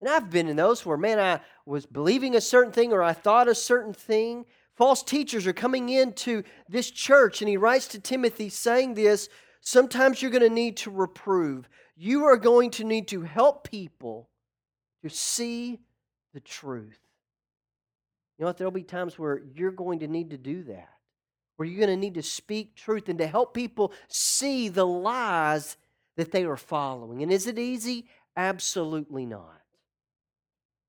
And 0.00 0.08
I've 0.08 0.30
been 0.30 0.48
in 0.48 0.56
those 0.56 0.86
where, 0.86 0.96
man, 0.96 1.18
I 1.18 1.40
was 1.66 1.84
believing 1.84 2.36
a 2.36 2.40
certain 2.40 2.72
thing 2.72 2.92
or 2.92 3.02
I 3.02 3.12
thought 3.12 3.48
a 3.48 3.54
certain 3.54 3.92
thing. 3.92 4.46
False 4.76 5.02
teachers 5.02 5.46
are 5.46 5.52
coming 5.52 5.88
into 5.88 6.44
this 6.68 6.90
church, 6.90 7.42
and 7.42 7.48
he 7.48 7.56
writes 7.56 7.88
to 7.88 8.00
Timothy 8.00 8.48
saying 8.48 8.94
this 8.94 9.28
sometimes 9.60 10.22
you're 10.22 10.30
going 10.30 10.42
to 10.42 10.48
need 10.48 10.76
to 10.78 10.90
reprove. 10.90 11.68
You 11.96 12.24
are 12.24 12.36
going 12.36 12.70
to 12.72 12.84
need 12.84 13.08
to 13.08 13.22
help 13.22 13.68
people 13.68 14.28
to 15.02 15.10
see 15.10 15.80
the 16.32 16.40
truth. 16.40 17.01
Know 18.42 18.48
what? 18.48 18.58
There'll 18.58 18.72
be 18.72 18.82
times 18.82 19.20
where 19.20 19.40
you're 19.54 19.70
going 19.70 20.00
to 20.00 20.08
need 20.08 20.30
to 20.30 20.36
do 20.36 20.64
that, 20.64 20.88
where 21.54 21.68
you're 21.68 21.78
going 21.86 21.96
to 21.96 21.96
need 21.96 22.14
to 22.14 22.24
speak 22.24 22.74
truth 22.74 23.08
and 23.08 23.20
to 23.20 23.26
help 23.28 23.54
people 23.54 23.92
see 24.08 24.68
the 24.68 24.84
lies 24.84 25.76
that 26.16 26.32
they 26.32 26.42
are 26.42 26.56
following. 26.56 27.22
And 27.22 27.30
is 27.30 27.46
it 27.46 27.56
easy? 27.56 28.08
Absolutely 28.36 29.26
not. 29.26 29.62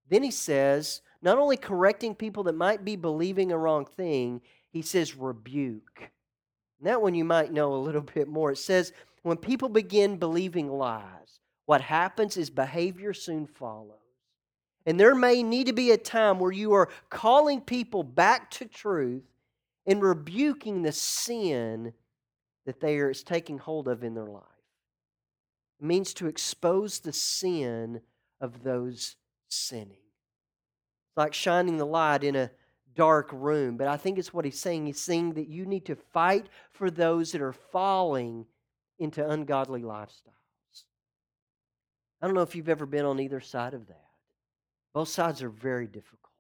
Then 0.10 0.24
he 0.24 0.32
says, 0.32 1.04
not 1.22 1.38
only 1.38 1.56
correcting 1.56 2.16
people 2.16 2.42
that 2.46 2.56
might 2.56 2.84
be 2.84 2.96
believing 2.96 3.52
a 3.52 3.58
wrong 3.60 3.86
thing, 3.86 4.42
he 4.72 4.82
says 4.82 5.16
rebuke. 5.16 6.10
And 6.80 6.88
that 6.88 7.04
one 7.04 7.14
you 7.14 7.24
might 7.24 7.54
know 7.54 7.76
a 7.76 7.76
little 7.76 8.02
bit 8.16 8.28
more. 8.28 8.54
It 8.54 8.58
says, 8.58 8.94
when 9.22 9.38
people 9.38 9.70
begin 9.70 10.18
believing 10.18 10.72
lies, 10.72 11.40
what 11.68 11.82
happens 11.82 12.36
is 12.36 12.50
behavior 12.50 13.14
soon 13.14 13.46
follows. 13.46 14.03
And 14.86 15.00
there 15.00 15.16
may 15.16 15.44
need 15.44 15.68
to 15.68 15.74
be 15.74 15.92
a 15.92 15.98
time 15.98 16.40
where 16.40 16.52
you 16.52 16.74
are 16.74 16.90
calling 17.10 17.62
people 17.62 18.04
back 18.04 18.52
to 18.52 18.66
truth 18.66 19.24
and 19.86 20.02
rebuking 20.02 20.82
the 20.82 20.92
sin 20.92 21.94
that 22.66 22.80
they 22.80 22.98
are 22.98 23.10
is 23.10 23.24
taking 23.24 23.58
hold 23.58 23.88
of 23.88 24.04
in 24.04 24.14
their 24.14 24.28
life. 24.28 24.44
It 25.80 25.86
means 25.86 26.14
to 26.16 26.28
expose 26.28 27.00
the 27.00 27.14
sin 27.14 28.02
of 28.40 28.64
those 28.64 29.16
sinning. 29.50 29.92
It's 29.92 31.18
like 31.18 31.34
shining 31.34 31.78
the 31.78 31.86
light 31.86 32.24
in 32.24 32.36
a 32.36 32.52
dark 32.96 33.30
room. 33.32 33.78
But 33.78 33.88
I 33.88 33.98
think 33.98 34.18
it's 34.18 34.34
what 34.34 34.46
he's 34.46 34.60
saying. 34.60 34.86
He's 34.86 35.02
saying 35.02 35.34
that 35.34 35.48
you 35.48 35.66
need 35.66 35.86
to 35.86 35.96
fight 35.96 36.48
for 36.72 36.90
those 36.90 37.32
that 37.32 37.42
are 37.42 37.54
falling 37.54 38.46
into 39.00 39.28
ungodly 39.28 39.82
lifestyles. 39.82 40.84
I 42.22 42.26
don't 42.26 42.36
know 42.36 42.42
if 42.42 42.56
you've 42.56 42.70
ever 42.70 42.86
been 42.86 43.06
on 43.06 43.20
either 43.20 43.42
side 43.42 43.74
of 43.74 43.88
that. 43.88 44.03
Both 44.94 45.10
sides 45.10 45.42
are 45.42 45.50
very 45.50 45.88
difficult. 45.88 46.32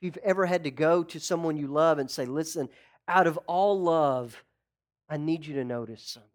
If 0.00 0.06
you've 0.06 0.18
ever 0.24 0.46
had 0.46 0.64
to 0.64 0.70
go 0.70 1.02
to 1.04 1.20
someone 1.20 1.56
you 1.56 1.66
love 1.66 1.98
and 1.98 2.10
say, 2.10 2.24
listen, 2.24 2.68
out 3.06 3.26
of 3.26 3.38
all 3.46 3.80
love, 3.80 4.42
I 5.08 5.16
need 5.16 5.46
you 5.46 5.54
to 5.56 5.64
notice 5.64 6.02
something. 6.02 6.30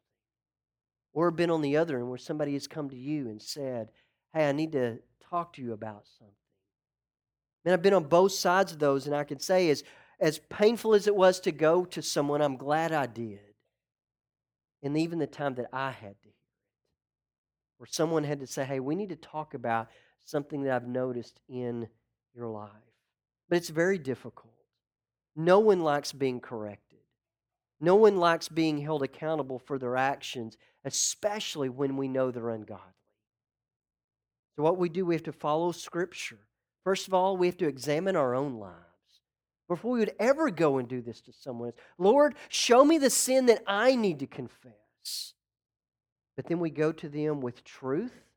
Or 1.13 1.31
been 1.31 1.49
on 1.49 1.61
the 1.61 1.77
other 1.77 1.97
end 1.97 2.09
where 2.09 2.17
somebody 2.17 2.53
has 2.53 2.67
come 2.67 2.89
to 2.89 2.95
you 2.95 3.27
and 3.29 3.41
said, 3.41 3.89
hey, 4.33 4.47
I 4.47 4.51
need 4.51 4.73
to 4.73 4.99
talk 5.29 5.53
to 5.53 5.61
you 5.61 5.73
about 5.73 6.05
something. 6.17 6.35
And 7.65 7.73
I've 7.73 7.81
been 7.81 7.93
on 7.93 8.05
both 8.05 8.31
sides 8.31 8.71
of 8.71 8.79
those, 8.79 9.05
and 9.05 9.15
I 9.15 9.23
can 9.23 9.39
say, 9.39 9.69
as, 9.69 9.83
as 10.19 10.39
painful 10.49 10.93
as 10.93 11.07
it 11.07 11.15
was 11.15 11.39
to 11.41 11.51
go 11.51 11.83
to 11.85 12.01
someone, 12.01 12.41
I'm 12.41 12.57
glad 12.57 12.91
I 12.91 13.05
did. 13.05 13.39
And 14.81 14.97
even 14.97 15.19
the 15.19 15.27
time 15.27 15.55
that 15.55 15.67
I 15.73 15.91
had 15.91 16.21
to 16.21 16.27
hear 16.27 16.29
it, 16.29 16.35
where 17.77 17.87
someone 17.87 18.23
had 18.23 18.39
to 18.39 18.47
say, 18.47 18.63
hey, 18.63 18.79
we 18.79 18.95
need 18.95 19.09
to 19.09 19.15
talk 19.15 19.53
about 19.53 19.89
something 20.29 20.63
that 20.63 20.73
I've 20.73 20.87
noticed 20.87 21.39
in 21.49 21.87
your 22.35 22.47
life. 22.47 22.69
But 23.49 23.57
it's 23.57 23.69
very 23.69 23.97
difficult. 23.97 24.53
No 25.35 25.59
one 25.59 25.81
likes 25.81 26.11
being 26.11 26.39
corrected. 26.39 26.99
No 27.81 27.95
one 27.95 28.17
likes 28.17 28.49
being 28.49 28.79
held 28.79 29.03
accountable 29.03 29.59
for 29.59 29.79
their 29.79 29.95
actions, 29.95 30.57
especially 30.83 31.69
when 31.69 31.97
we 31.97 32.07
know 32.07 32.29
they're 32.29 32.49
ungodly. 32.49 32.83
So, 34.55 34.63
what 34.63 34.77
we 34.77 34.89
do, 34.89 35.05
we 35.05 35.15
have 35.15 35.23
to 35.23 35.31
follow 35.31 35.71
Scripture. 35.71 36.39
First 36.83 37.07
of 37.07 37.13
all, 37.13 37.37
we 37.37 37.47
have 37.47 37.57
to 37.57 37.67
examine 37.67 38.15
our 38.15 38.35
own 38.35 38.55
lives 38.55 38.75
before 39.69 39.91
we 39.91 39.99
would 39.99 40.15
ever 40.19 40.49
go 40.49 40.77
and 40.77 40.87
do 40.87 41.01
this 41.01 41.21
to 41.21 41.31
someone 41.31 41.69
else. 41.69 41.77
Lord, 41.97 42.35
show 42.49 42.83
me 42.83 42.97
the 42.97 43.09
sin 43.09 43.45
that 43.45 43.63
I 43.65 43.95
need 43.95 44.19
to 44.19 44.27
confess. 44.27 45.33
But 46.35 46.47
then 46.47 46.59
we 46.59 46.69
go 46.69 46.91
to 46.91 47.07
them 47.07 47.41
with 47.41 47.63
truth 47.63 48.28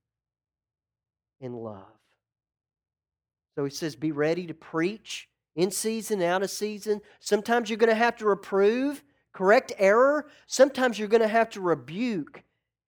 and 1.42 1.54
love. 1.54 1.84
So 3.54 3.64
he 3.64 3.70
says, 3.70 3.96
Be 3.96 4.12
ready 4.12 4.46
to 4.46 4.54
preach 4.54 5.28
in 5.54 5.70
season, 5.70 6.22
out 6.22 6.42
of 6.42 6.50
season. 6.50 7.00
Sometimes 7.20 7.68
you're 7.68 7.76
going 7.76 7.90
to 7.90 7.94
have 7.94 8.16
to 8.16 8.26
reprove, 8.26 9.02
correct 9.32 9.72
error. 9.78 10.26
Sometimes 10.46 10.98
you're 10.98 11.08
going 11.08 11.20
to 11.22 11.28
have 11.28 11.50
to 11.50 11.60
rebuke 11.60 12.42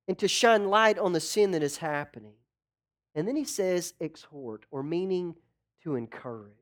and 0.09 0.19
to 0.19 0.29
shine 0.29 0.69
light 0.69 0.99
on 0.99 1.13
the 1.13 1.21
sin 1.21 1.51
that 1.51 1.63
is 1.63 1.79
happening. 1.79 2.35
And 3.15 3.29
then 3.29 3.37
he 3.37 3.45
says, 3.45 3.95
exhort, 4.01 4.67
or 4.71 4.83
meaning 4.83 5.35
to 5.83 5.95
encourage. 5.95 6.53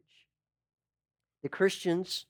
The 1.43 1.49
Christians, 1.49 2.27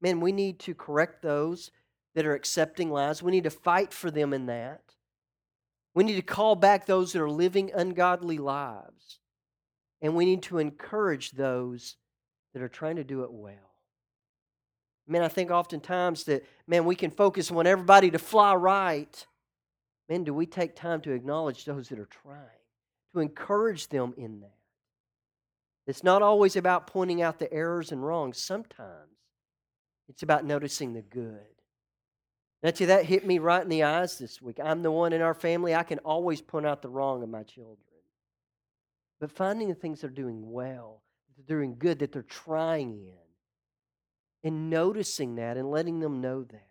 man, 0.00 0.20
we 0.20 0.32
need 0.32 0.58
to 0.60 0.74
correct 0.74 1.22
those 1.22 1.70
that 2.14 2.26
are 2.26 2.34
accepting 2.34 2.90
lies. 2.90 3.22
We 3.22 3.32
need 3.32 3.44
to 3.44 3.50
fight 3.50 3.92
for 3.92 4.10
them 4.10 4.32
in 4.32 4.46
that. 4.46 4.82
We 5.94 6.04
need 6.04 6.16
to 6.16 6.22
call 6.22 6.54
back 6.54 6.86
those 6.86 7.12
that 7.12 7.22
are 7.22 7.30
living 7.30 7.70
ungodly 7.74 8.38
lives. 8.38 9.18
And 10.00 10.14
we 10.14 10.24
need 10.24 10.42
to 10.44 10.58
encourage 10.58 11.32
those 11.32 11.96
that 12.54 12.62
are 12.62 12.68
trying 12.68 12.96
to 12.96 13.04
do 13.04 13.22
it 13.22 13.32
well. 13.32 13.54
Man, 15.06 15.22
I 15.22 15.28
think 15.28 15.50
oftentimes 15.50 16.24
that, 16.24 16.44
man, 16.66 16.84
we 16.84 16.94
can 16.96 17.10
focus 17.10 17.50
on 17.50 17.66
everybody 17.66 18.10
to 18.10 18.18
fly 18.18 18.54
right. 18.54 19.26
Man, 20.08 20.24
do 20.24 20.32
we 20.34 20.46
take 20.46 20.74
time 20.74 21.00
to 21.02 21.12
acknowledge 21.12 21.64
those 21.64 21.88
that 21.88 21.98
are 21.98 22.06
trying, 22.06 22.38
to 23.14 23.20
encourage 23.20 23.88
them 23.88 24.14
in 24.16 24.40
that? 24.40 24.54
It's 25.86 26.04
not 26.04 26.22
always 26.22 26.56
about 26.56 26.86
pointing 26.86 27.22
out 27.22 27.38
the 27.38 27.52
errors 27.52 27.92
and 27.92 28.04
wrongs. 28.04 28.38
Sometimes 28.38 29.10
it's 30.08 30.22
about 30.22 30.44
noticing 30.44 30.92
the 30.92 31.02
good. 31.02 31.61
Now, 32.62 32.70
that 32.70 33.06
hit 33.06 33.26
me 33.26 33.38
right 33.40 33.62
in 33.62 33.68
the 33.68 33.82
eyes 33.82 34.18
this 34.18 34.40
week. 34.40 34.58
I'm 34.62 34.82
the 34.82 34.90
one 34.90 35.12
in 35.12 35.20
our 35.20 35.34
family, 35.34 35.74
I 35.74 35.82
can 35.82 35.98
always 36.00 36.40
point 36.40 36.66
out 36.66 36.80
the 36.80 36.88
wrong 36.88 37.22
of 37.22 37.28
my 37.28 37.42
children. 37.42 37.78
But 39.20 39.32
finding 39.32 39.68
the 39.68 39.74
things 39.74 40.00
they're 40.00 40.10
doing 40.10 40.50
well, 40.50 41.02
they're 41.36 41.56
doing 41.56 41.76
good, 41.78 41.98
that 42.00 42.12
they're 42.12 42.22
trying 42.22 42.92
in, 42.92 44.48
and 44.48 44.70
noticing 44.70 45.36
that 45.36 45.56
and 45.56 45.70
letting 45.70 46.00
them 46.00 46.20
know 46.20 46.44
that. 46.44 46.68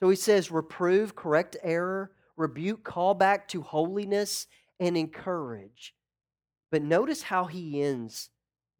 So 0.00 0.08
he 0.08 0.16
says, 0.16 0.50
reprove, 0.50 1.14
correct 1.14 1.56
error, 1.62 2.10
rebuke, 2.36 2.82
call 2.82 3.14
back 3.14 3.46
to 3.48 3.62
holiness, 3.62 4.48
and 4.80 4.96
encourage. 4.96 5.94
But 6.72 6.82
notice 6.82 7.22
how 7.22 7.44
he 7.44 7.82
ends 7.82 8.30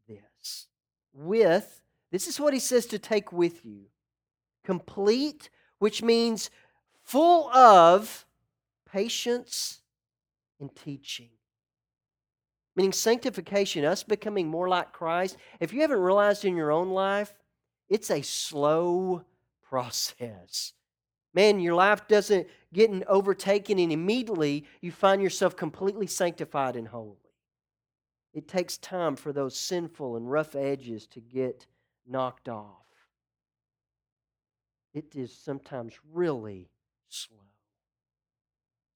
this 0.08 0.66
with 1.12 1.80
this 2.10 2.26
is 2.26 2.40
what 2.40 2.54
he 2.54 2.60
says 2.60 2.86
to 2.86 2.98
take 2.98 3.32
with 3.32 3.64
you 3.64 3.86
complete, 4.64 5.50
which 5.78 6.02
means 6.02 6.50
full 7.02 7.48
of 7.50 8.26
patience 8.90 9.82
and 10.60 10.74
teaching. 10.74 11.30
Meaning 12.74 12.92
sanctification, 12.92 13.84
us 13.84 14.02
becoming 14.02 14.48
more 14.48 14.68
like 14.68 14.92
Christ. 14.92 15.36
If 15.60 15.72
you 15.72 15.80
haven't 15.82 15.98
realized 15.98 16.44
in 16.44 16.56
your 16.56 16.70
own 16.70 16.90
life, 16.90 17.34
It's 17.92 18.10
a 18.10 18.22
slow 18.22 19.22
process. 19.60 20.72
Man, 21.34 21.60
your 21.60 21.74
life 21.74 22.08
doesn't 22.08 22.46
get 22.72 22.90
overtaken 23.06 23.78
and 23.78 23.92
immediately 23.92 24.64
you 24.80 24.90
find 24.90 25.20
yourself 25.20 25.56
completely 25.56 26.06
sanctified 26.06 26.74
and 26.74 26.88
holy. 26.88 27.18
It 28.32 28.48
takes 28.48 28.78
time 28.78 29.14
for 29.14 29.30
those 29.30 29.60
sinful 29.60 30.16
and 30.16 30.30
rough 30.30 30.54
edges 30.54 31.06
to 31.08 31.20
get 31.20 31.66
knocked 32.06 32.48
off. 32.48 32.81
It 34.94 35.16
is 35.16 35.36
sometimes 35.36 35.94
really 36.12 36.70
slow. 37.08 37.38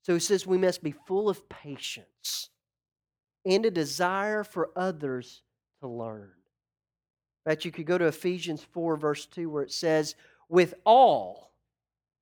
So 0.02 0.14
he 0.14 0.20
says 0.20 0.46
we 0.46 0.58
must 0.58 0.82
be 0.82 0.94
full 1.06 1.28
of 1.28 1.48
patience 1.48 2.50
and 3.44 3.64
a 3.64 3.70
desire 3.70 4.44
for 4.44 4.70
others 4.76 5.42
to 5.80 5.88
learn. 5.88 6.32
Fact, 7.44 7.64
you 7.64 7.70
could 7.70 7.86
go 7.86 7.96
to 7.96 8.06
Ephesians 8.06 8.66
4, 8.72 8.96
verse 8.96 9.24
2, 9.26 9.48
where 9.48 9.62
it 9.62 9.72
says, 9.72 10.16
with 10.48 10.74
all 10.84 11.52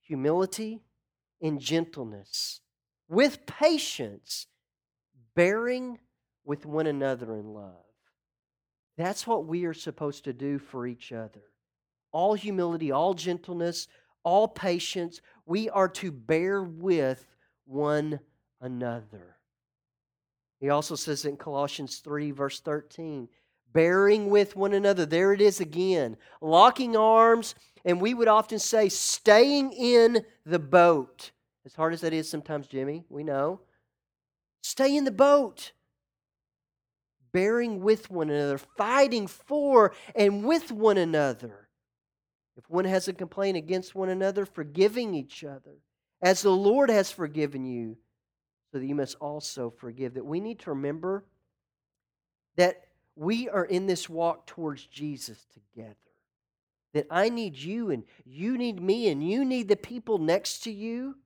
humility 0.02 0.82
and 1.40 1.58
gentleness, 1.58 2.60
with 3.08 3.46
patience, 3.46 4.46
bearing 5.34 5.98
with 6.44 6.66
one 6.66 6.86
another 6.86 7.36
in 7.36 7.54
love. 7.54 7.72
That's 8.98 9.26
what 9.26 9.46
we 9.46 9.64
are 9.64 9.74
supposed 9.74 10.24
to 10.24 10.34
do 10.34 10.58
for 10.58 10.86
each 10.86 11.10
other. 11.10 11.42
All 12.14 12.34
humility, 12.34 12.92
all 12.92 13.12
gentleness, 13.12 13.88
all 14.22 14.46
patience. 14.46 15.20
We 15.46 15.68
are 15.68 15.88
to 15.88 16.12
bear 16.12 16.62
with 16.62 17.26
one 17.64 18.20
another. 18.60 19.36
He 20.60 20.70
also 20.70 20.94
says 20.94 21.24
in 21.24 21.36
Colossians 21.36 21.98
3, 21.98 22.30
verse 22.30 22.60
13, 22.60 23.28
bearing 23.72 24.30
with 24.30 24.54
one 24.54 24.74
another. 24.74 25.04
There 25.04 25.32
it 25.32 25.40
is 25.40 25.60
again. 25.60 26.16
Locking 26.40 26.96
arms, 26.96 27.56
and 27.84 28.00
we 28.00 28.14
would 28.14 28.28
often 28.28 28.60
say, 28.60 28.88
staying 28.88 29.72
in 29.72 30.24
the 30.46 30.60
boat. 30.60 31.32
As 31.66 31.74
hard 31.74 31.94
as 31.94 32.02
that 32.02 32.12
is 32.12 32.30
sometimes, 32.30 32.68
Jimmy, 32.68 33.04
we 33.08 33.24
know. 33.24 33.60
Stay 34.62 34.96
in 34.96 35.04
the 35.04 35.10
boat. 35.10 35.72
Bearing 37.32 37.80
with 37.80 38.08
one 38.08 38.30
another, 38.30 38.58
fighting 38.58 39.26
for 39.26 39.92
and 40.14 40.44
with 40.44 40.70
one 40.70 40.96
another. 40.96 41.63
If 42.56 42.68
one 42.68 42.84
has 42.84 43.08
a 43.08 43.12
complaint 43.12 43.56
against 43.56 43.94
one 43.94 44.08
another, 44.08 44.46
forgiving 44.46 45.14
each 45.14 45.42
other, 45.44 45.78
as 46.22 46.42
the 46.42 46.50
Lord 46.50 46.88
has 46.90 47.10
forgiven 47.10 47.64
you, 47.64 47.96
so 48.72 48.78
that 48.78 48.86
you 48.86 48.94
must 48.94 49.16
also 49.20 49.70
forgive. 49.70 50.14
That 50.14 50.26
we 50.26 50.40
need 50.40 50.58
to 50.60 50.70
remember 50.70 51.24
that 52.56 52.82
we 53.16 53.48
are 53.48 53.64
in 53.64 53.86
this 53.86 54.08
walk 54.08 54.46
towards 54.46 54.86
Jesus 54.86 55.46
together. 55.52 55.94
That 56.92 57.06
I 57.10 57.28
need 57.28 57.56
you 57.56 57.90
and 57.90 58.04
you 58.24 58.58
need 58.58 58.80
me 58.80 59.08
and 59.08 59.22
you 59.22 59.44
need 59.44 59.68
the 59.68 59.76
people 59.76 60.18
next 60.18 60.64
to 60.64 60.72
you. 60.72 61.16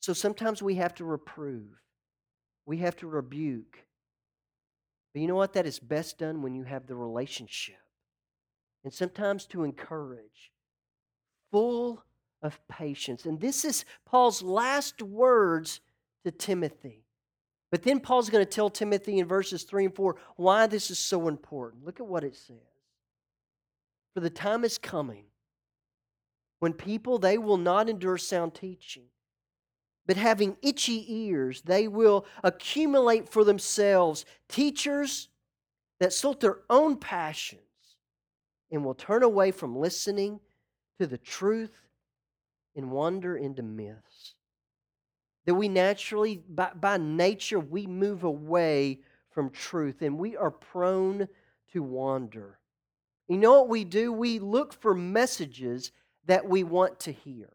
So 0.00 0.12
sometimes 0.12 0.62
we 0.62 0.76
have 0.76 0.94
to 0.96 1.04
reprove, 1.04 1.82
we 2.66 2.78
have 2.78 2.96
to 2.96 3.06
rebuke. 3.06 3.78
But 5.12 5.22
you 5.22 5.28
know 5.28 5.34
what? 5.34 5.54
That 5.54 5.66
is 5.66 5.78
best 5.78 6.18
done 6.18 6.42
when 6.42 6.54
you 6.54 6.64
have 6.64 6.86
the 6.86 6.94
relationship. 6.94 7.76
And 8.84 8.92
sometimes 8.92 9.46
to 9.46 9.64
encourage, 9.64 10.52
full 11.50 12.02
of 12.42 12.58
patience. 12.68 13.26
And 13.26 13.40
this 13.40 13.64
is 13.64 13.84
Paul's 14.06 14.42
last 14.42 15.02
words 15.02 15.80
to 16.24 16.30
Timothy. 16.30 17.04
But 17.70 17.82
then 17.82 18.00
Paul's 18.00 18.30
going 18.30 18.44
to 18.44 18.50
tell 18.50 18.70
Timothy 18.70 19.18
in 19.18 19.26
verses 19.26 19.64
3 19.64 19.86
and 19.86 19.94
4 19.94 20.16
why 20.36 20.66
this 20.66 20.90
is 20.90 20.98
so 20.98 21.28
important. 21.28 21.84
Look 21.84 22.00
at 22.00 22.06
what 22.06 22.24
it 22.24 22.36
says. 22.36 22.56
For 24.14 24.20
the 24.20 24.30
time 24.30 24.64
is 24.64 24.78
coming 24.78 25.24
when 26.60 26.72
people 26.72 27.18
they 27.18 27.38
will 27.38 27.56
not 27.56 27.88
endure 27.88 28.18
sound 28.18 28.54
teaching 28.54 29.04
but 30.06 30.16
having 30.16 30.56
itchy 30.62 31.04
ears 31.26 31.62
they 31.62 31.86
will 31.86 32.26
accumulate 32.42 33.28
for 33.28 33.44
themselves 33.44 34.24
teachers 34.48 35.28
that 36.00 36.12
suit 36.12 36.40
their 36.40 36.58
own 36.68 36.96
passions 36.96 37.60
and 38.70 38.84
will 38.84 38.94
turn 38.94 39.22
away 39.22 39.50
from 39.50 39.76
listening 39.76 40.40
to 40.98 41.06
the 41.06 41.18
truth 41.18 41.86
and 42.76 42.90
wander 42.90 43.36
into 43.36 43.62
myths 43.62 44.34
that 45.48 45.54
we 45.54 45.70
naturally, 45.70 46.42
by, 46.46 46.72
by 46.78 46.98
nature, 46.98 47.58
we 47.58 47.86
move 47.86 48.22
away 48.22 48.98
from 49.30 49.48
truth 49.48 50.02
and 50.02 50.18
we 50.18 50.36
are 50.36 50.50
prone 50.50 51.26
to 51.72 51.82
wander. 51.82 52.58
You 53.28 53.38
know 53.38 53.60
what 53.60 53.70
we 53.70 53.84
do? 53.84 54.12
We 54.12 54.40
look 54.40 54.74
for 54.74 54.94
messages 54.94 55.90
that 56.26 56.46
we 56.46 56.64
want 56.64 57.00
to 57.00 57.12
hear. 57.12 57.48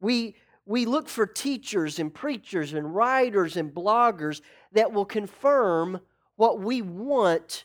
We, 0.00 0.36
we 0.64 0.86
look 0.86 1.08
for 1.08 1.26
teachers 1.26 1.98
and 1.98 2.14
preachers 2.14 2.72
and 2.72 2.94
writers 2.94 3.56
and 3.56 3.74
bloggers 3.74 4.40
that 4.70 4.92
will 4.92 5.04
confirm 5.04 5.98
what 6.36 6.60
we 6.60 6.82
want 6.82 7.64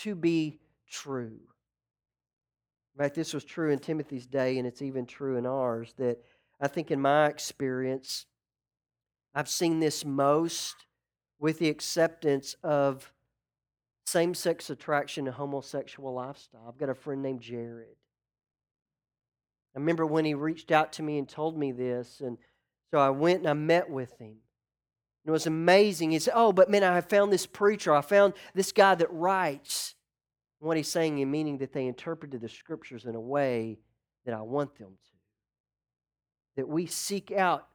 to 0.00 0.14
be 0.14 0.58
true. 0.86 1.40
In 3.00 3.04
fact, 3.06 3.16
this 3.16 3.32
was 3.32 3.44
true 3.44 3.70
in 3.70 3.78
Timothy's 3.78 4.26
day, 4.26 4.58
and 4.58 4.66
it's 4.66 4.82
even 4.82 5.06
true 5.06 5.38
in 5.38 5.46
ours. 5.46 5.94
That 5.96 6.18
I 6.60 6.68
think, 6.68 6.90
in 6.90 7.00
my 7.00 7.28
experience, 7.28 8.26
I've 9.34 9.48
seen 9.48 9.80
this 9.80 10.04
most 10.04 10.74
with 11.38 11.58
the 11.58 11.70
acceptance 11.70 12.56
of 12.62 13.10
same 14.04 14.34
sex 14.34 14.68
attraction 14.68 15.26
and 15.26 15.34
homosexual 15.34 16.12
lifestyle. 16.12 16.66
I've 16.68 16.76
got 16.76 16.90
a 16.90 16.94
friend 16.94 17.22
named 17.22 17.40
Jared. 17.40 17.96
I 19.74 19.78
remember 19.78 20.04
when 20.04 20.26
he 20.26 20.34
reached 20.34 20.70
out 20.70 20.92
to 20.94 21.02
me 21.02 21.16
and 21.16 21.26
told 21.26 21.56
me 21.56 21.72
this, 21.72 22.20
and 22.20 22.36
so 22.90 22.98
I 22.98 23.08
went 23.08 23.38
and 23.38 23.48
I 23.48 23.54
met 23.54 23.88
with 23.88 24.18
him. 24.18 24.40
It 25.24 25.30
was 25.30 25.46
amazing. 25.46 26.10
He 26.10 26.18
said, 26.18 26.34
Oh, 26.36 26.52
but 26.52 26.68
man, 26.68 26.84
I 26.84 27.00
found 27.00 27.32
this 27.32 27.46
preacher. 27.46 27.94
I 27.94 28.02
found 28.02 28.34
this 28.52 28.72
guy 28.72 28.94
that 28.94 29.10
writes. 29.10 29.94
What 30.60 30.76
he's 30.76 30.88
saying, 30.88 31.18
in 31.18 31.30
meaning 31.30 31.58
that 31.58 31.72
they 31.72 31.86
interpreted 31.86 32.40
the 32.40 32.48
scriptures 32.48 33.04
in 33.04 33.14
a 33.14 33.20
way 33.20 33.78
that 34.24 34.34
I 34.34 34.42
want 34.42 34.76
them 34.78 34.90
to. 34.90 35.12
That 36.56 36.68
we 36.68 36.86
seek 36.86 37.32
out 37.32 37.66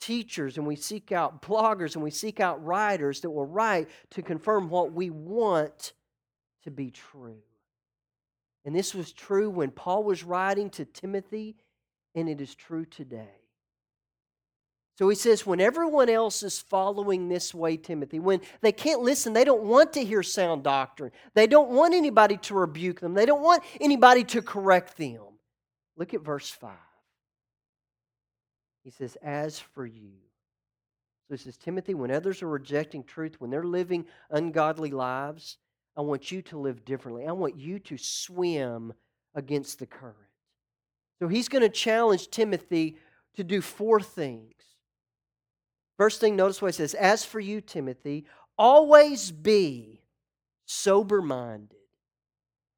teachers 0.00 0.56
and 0.56 0.66
we 0.66 0.76
seek 0.76 1.12
out 1.12 1.42
bloggers 1.42 1.94
and 1.94 2.02
we 2.02 2.10
seek 2.10 2.40
out 2.40 2.64
writers 2.64 3.20
that 3.20 3.30
will 3.30 3.46
write 3.46 3.88
to 4.10 4.22
confirm 4.22 4.68
what 4.68 4.92
we 4.92 5.10
want 5.10 5.92
to 6.64 6.70
be 6.70 6.90
true. 6.90 7.42
And 8.64 8.74
this 8.74 8.94
was 8.94 9.12
true 9.12 9.50
when 9.50 9.70
Paul 9.70 10.04
was 10.04 10.22
writing 10.22 10.70
to 10.70 10.84
Timothy, 10.84 11.56
and 12.14 12.28
it 12.28 12.40
is 12.40 12.54
true 12.54 12.84
today. 12.84 13.41
So 15.02 15.08
he 15.08 15.16
says, 15.16 15.44
when 15.44 15.60
everyone 15.60 16.08
else 16.08 16.44
is 16.44 16.60
following 16.60 17.28
this 17.28 17.52
way, 17.52 17.76
Timothy, 17.76 18.20
when 18.20 18.40
they 18.60 18.70
can't 18.70 19.00
listen, 19.00 19.32
they 19.32 19.42
don't 19.42 19.64
want 19.64 19.94
to 19.94 20.04
hear 20.04 20.22
sound 20.22 20.62
doctrine, 20.62 21.10
they 21.34 21.48
don't 21.48 21.70
want 21.70 21.92
anybody 21.92 22.36
to 22.36 22.54
rebuke 22.54 23.00
them, 23.00 23.12
they 23.12 23.26
don't 23.26 23.42
want 23.42 23.64
anybody 23.80 24.22
to 24.22 24.40
correct 24.40 24.96
them. 24.96 25.24
Look 25.96 26.14
at 26.14 26.20
verse 26.20 26.48
5. 26.48 26.70
He 28.84 28.90
says, 28.90 29.16
As 29.20 29.58
for 29.58 29.84
you. 29.84 30.12
So 31.26 31.34
he 31.34 31.38
says, 31.38 31.56
Timothy, 31.56 31.94
when 31.94 32.12
others 32.12 32.40
are 32.40 32.48
rejecting 32.48 33.02
truth, 33.02 33.40
when 33.40 33.50
they're 33.50 33.64
living 33.64 34.06
ungodly 34.30 34.92
lives, 34.92 35.56
I 35.96 36.02
want 36.02 36.30
you 36.30 36.42
to 36.42 36.58
live 36.60 36.84
differently. 36.84 37.26
I 37.26 37.32
want 37.32 37.56
you 37.56 37.80
to 37.80 37.98
swim 37.98 38.92
against 39.34 39.80
the 39.80 39.86
current. 39.86 40.14
So 41.18 41.26
he's 41.26 41.48
going 41.48 41.62
to 41.62 41.68
challenge 41.68 42.30
Timothy 42.30 42.98
to 43.34 43.42
do 43.42 43.60
four 43.60 44.00
things. 44.00 44.54
First 46.02 46.20
thing, 46.20 46.34
notice 46.34 46.60
what 46.60 46.74
he 46.74 46.78
says 46.78 46.94
As 46.94 47.24
for 47.24 47.38
you, 47.38 47.60
Timothy, 47.60 48.24
always 48.58 49.30
be 49.30 50.02
sober 50.66 51.22
minded. 51.22 51.76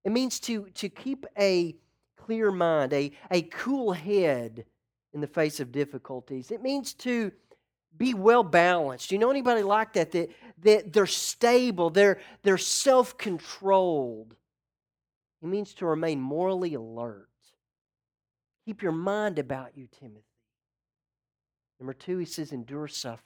It 0.04 0.12
means 0.12 0.38
to, 0.40 0.66
to 0.74 0.90
keep 0.90 1.24
a 1.38 1.74
clear 2.18 2.50
mind, 2.50 2.92
a, 2.92 3.12
a 3.30 3.40
cool 3.40 3.92
head 3.92 4.66
in 5.14 5.22
the 5.22 5.26
face 5.26 5.58
of 5.58 5.72
difficulties. 5.72 6.50
It 6.50 6.62
means 6.62 6.92
to 6.96 7.32
be 7.96 8.12
well 8.12 8.42
balanced. 8.42 9.08
Do 9.08 9.14
You 9.14 9.20
know 9.20 9.30
anybody 9.30 9.62
like 9.62 9.94
that? 9.94 10.12
That, 10.12 10.28
that 10.58 10.92
they're 10.92 11.06
stable, 11.06 11.88
they're, 11.88 12.20
they're 12.42 12.58
self 12.58 13.16
controlled. 13.16 14.36
It 15.42 15.46
means 15.46 15.72
to 15.76 15.86
remain 15.86 16.20
morally 16.20 16.74
alert. 16.74 17.30
Keep 18.66 18.82
your 18.82 18.92
mind 18.92 19.38
about 19.38 19.78
you, 19.78 19.88
Timothy. 19.98 20.33
Number 21.80 21.92
two, 21.92 22.18
he 22.18 22.24
says, 22.24 22.52
endure 22.52 22.88
suffering. 22.88 23.20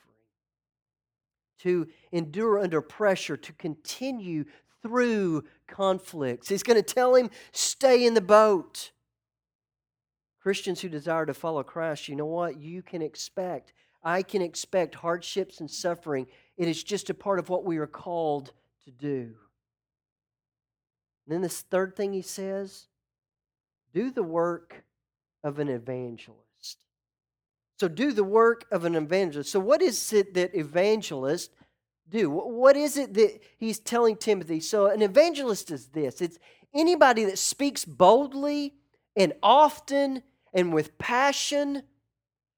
To 1.61 1.87
endure 2.13 2.59
under 2.59 2.81
pressure, 2.81 3.37
to 3.37 3.53
continue 3.53 4.45
through 4.83 5.45
conflicts. 5.67 6.49
He's 6.49 6.63
going 6.63 6.83
to 6.83 6.95
tell 6.95 7.15
him, 7.15 7.31
stay 7.53 8.07
in 8.07 8.15
the 8.15 8.21
boat. 8.21 8.93
Christians 10.41 10.81
who 10.81 10.89
desire 10.89 11.27
to 11.27 11.35
follow 11.35 11.63
Christ, 11.63 12.09
you 12.09 12.17
know 12.17 12.27
what? 12.27 12.61
You 12.61 12.83
can 12.83 13.03
expect, 13.03 13.73
I 14.03 14.23
can 14.23 14.41
expect 14.41 14.95
hardships 14.95 15.61
and 15.61 15.71
suffering. 15.71 16.27
It 16.57 16.69
is 16.69 16.83
just 16.83 17.11
a 17.11 17.15
part 17.15 17.39
of 17.39 17.49
what 17.49 17.65
we 17.65 17.79
are 17.79 17.87
called 17.87 18.53
to 18.85 18.91
do. 18.91 19.35
And 21.27 21.35
then 21.35 21.43
this 21.43 21.61
third 21.61 21.97
thing 21.97 22.13
he 22.13 22.23
says 22.23 22.87
do 23.93 24.11
the 24.11 24.23
work 24.23 24.85
of 25.43 25.59
an 25.59 25.69
evangelist. 25.69 26.48
So, 27.79 27.87
do 27.87 28.13
the 28.13 28.25
work 28.25 28.65
of 28.73 28.85
an 28.85 28.97
evangelist. 28.97 29.53
So, 29.53 29.61
what 29.61 29.81
is 29.81 30.13
it 30.13 30.35
that 30.35 30.53
evangelists 30.55 31.51
do? 32.09 32.29
What 32.29 32.77
is 32.77 32.97
it 32.97 33.15
that 33.15 33.41
he's 33.57 33.79
telling 33.79 34.17
Timothy? 34.17 34.59
So, 34.59 34.87
an 34.87 35.01
evangelist 35.01 35.71
is 35.71 35.87
this 35.87 36.21
it's 36.21 36.39
anybody 36.75 37.25
that 37.27 37.39
speaks 37.39 37.85
boldly 37.85 38.75
and 39.15 39.33
often 39.45 40.25
and 40.53 40.73
with 40.73 40.99
passion 40.99 41.85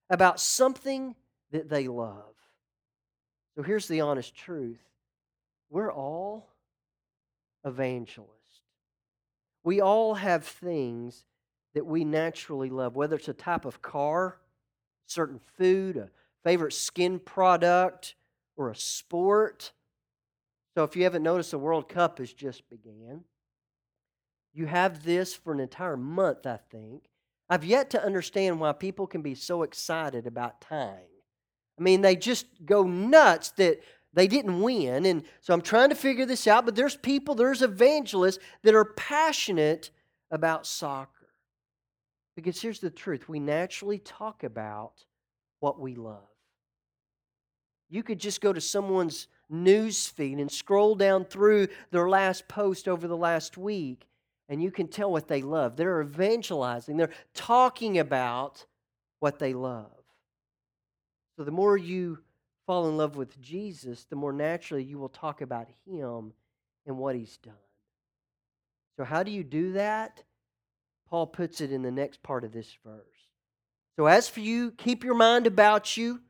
about 0.09 0.41
something 0.41 1.15
that 1.53 1.69
they 1.69 1.87
love. 1.87 2.35
So, 3.57 3.63
here's 3.63 3.89
the 3.89 4.01
honest 4.01 4.35
truth 4.35 4.81
we're 5.69 5.93
all 5.93 6.49
evangelists. 7.67 8.31
We 9.65 9.83
all 9.83 10.15
have 10.15 10.47
things 10.47 11.27
that 11.75 11.85
we 11.85 12.07
naturally 12.07 12.71
love, 12.71 12.97
whether 12.97 13.17
it's 13.17 13.29
a 13.29 13.35
type 13.35 13.67
of 13.67 13.83
car, 13.83 14.39
certain 15.11 15.41
food, 15.59 15.97
a 15.97 16.11
favorite 16.45 16.73
skin 16.73 17.19
product, 17.19 18.15
or 18.57 18.71
a 18.71 18.77
sport. 18.77 19.73
So 20.75 20.85
if 20.85 20.97
you 20.97 21.05
haven't 21.05 21.23
noticed, 21.23 21.51
the 21.51 21.59
World 21.59 21.89
Cup 21.89 22.19
has 22.19 22.33
just 22.33 22.69
began. 22.69 23.25
You 24.53 24.67
have 24.67 25.05
this 25.05 25.35
for 25.35 25.53
an 25.53 25.61
entire 25.61 25.97
month, 25.97 26.47
I 26.47 26.59
think. 26.71 27.05
I've 27.49 27.65
yet 27.65 27.91
to 27.91 28.05
understand 28.05 28.61
why 28.61 28.73
people 28.73 29.07
can 29.07 29.23
be 29.23 29.35
so 29.35 29.63
excited 29.63 30.27
about 30.27 30.61
tying. 30.61 31.07
I 31.79 31.83
mean, 31.83 32.01
they 32.01 32.15
just 32.15 32.47
go 32.65 32.85
nuts 32.85 33.51
that 33.53 33.81
they 34.13 34.27
didn't 34.27 34.61
win. 34.61 35.07
And 35.07 35.25
so 35.41 35.55
I'm 35.55 35.63
trying 35.63 35.89
to 35.89 35.95
figure 35.95 36.27
this 36.27 36.47
out, 36.47 36.65
but 36.65 36.77
there's 36.77 36.97
people, 36.97 37.35
there's 37.35 37.63
evangelists 37.63 38.39
that 38.63 38.75
are 38.75 38.85
passionate 38.85 39.91
about 40.31 40.67
soccer. 40.67 41.20
Because 42.37 42.61
here's 42.61 42.81
the 42.81 42.91
truth 42.91 43.29
we 43.29 43.41
naturally 43.41 43.99
talk 43.99 44.45
about 44.45 45.05
what 45.61 45.81
we 45.81 45.95
love. 45.95 46.29
You 47.89 48.03
could 48.03 48.21
just 48.21 48.41
go 48.41 48.53
to 48.53 48.61
someone's 48.61 49.27
news 49.49 50.07
feed 50.07 50.39
and 50.39 50.51
scroll 50.51 50.95
down 50.95 51.25
through 51.25 51.69
their 51.91 52.09
last 52.09 52.47
post 52.47 52.87
over 52.87 53.09
the 53.09 53.17
last 53.17 53.59
week, 53.59 54.07
and 54.49 54.63
you 54.63 54.71
can 54.71 54.87
tell 54.87 55.11
what 55.11 55.29
they 55.29 55.43
love. 55.43 55.77
They're 55.77 56.01
evangelizing, 56.01 56.97
they're 56.97 57.11
talking 57.35 57.99
about 57.99 58.65
what 59.19 59.39
they 59.39 59.53
love. 59.53 59.91
So 61.37 61.45
the 61.45 61.51
more 61.51 61.77
you 61.77 62.19
fall 62.67 62.89
in 62.89 62.97
love 62.97 63.17
with 63.17 63.41
Jesus, 63.41 64.05
the 64.05 64.17
more 64.17 64.33
naturally 64.33 64.85
you 64.85 64.99
will 64.99 65.09
talk 65.09 65.41
about 65.41 65.69
him 65.87 66.33
and 66.87 66.97
what 66.99 67.17
he's 67.17 67.37
done. 67.39 67.55
So, 68.97 69.05
how 69.05 69.23
do 69.23 69.31
you 69.31 69.43
do 69.43 69.73
that? 69.73 70.23
Paul 71.11 71.27
puts 71.27 71.61
it 71.61 71.73
in 71.73 71.83
the 71.83 71.91
next 71.91 72.23
part 72.23 72.45
of 72.45 72.53
this 72.53 72.73
verse. 72.85 73.05
So, 73.97 74.07
as 74.07 74.29
for 74.29 74.41
you, 74.41 74.71
keep 74.71 75.05
your 75.05 75.15
mind 75.15 75.47
about 75.47 75.97
you, 75.97 76.21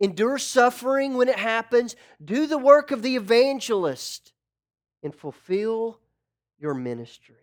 endure 0.00 0.38
suffering 0.38 1.14
when 1.14 1.28
it 1.28 1.38
happens, 1.38 1.94
do 2.24 2.46
the 2.46 2.58
work 2.58 2.90
of 2.90 3.02
the 3.02 3.16
evangelist, 3.16 4.32
and 5.02 5.14
fulfill 5.14 6.00
your 6.58 6.74
ministry. 6.74 7.36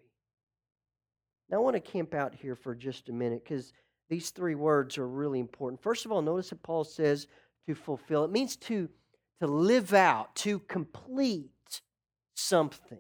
Now, 1.50 1.58
I 1.58 1.60
want 1.60 1.76
to 1.76 1.80
camp 1.80 2.14
out 2.14 2.34
here 2.34 2.56
for 2.56 2.74
just 2.74 3.10
a 3.10 3.14
minute 3.14 3.44
because 3.44 3.72
these 4.10 4.32
three 4.32 4.56
words 4.56 4.98
are 4.98 5.08
really 5.08 5.40
important. 5.40 5.82
First 5.82 6.06
of 6.06 6.12
all, 6.12 6.22
notice 6.22 6.50
that 6.50 6.64
Paul 6.64 6.84
says 6.84 7.28
to 7.68 7.76
fulfill, 7.76 8.26
it 8.26 8.32
means 8.32 8.56
to, 8.58 8.90
to 9.40 9.48
live 9.48 9.94
out, 9.94 10.36
to 10.38 10.60
complete 10.60 11.82
something. 12.34 13.00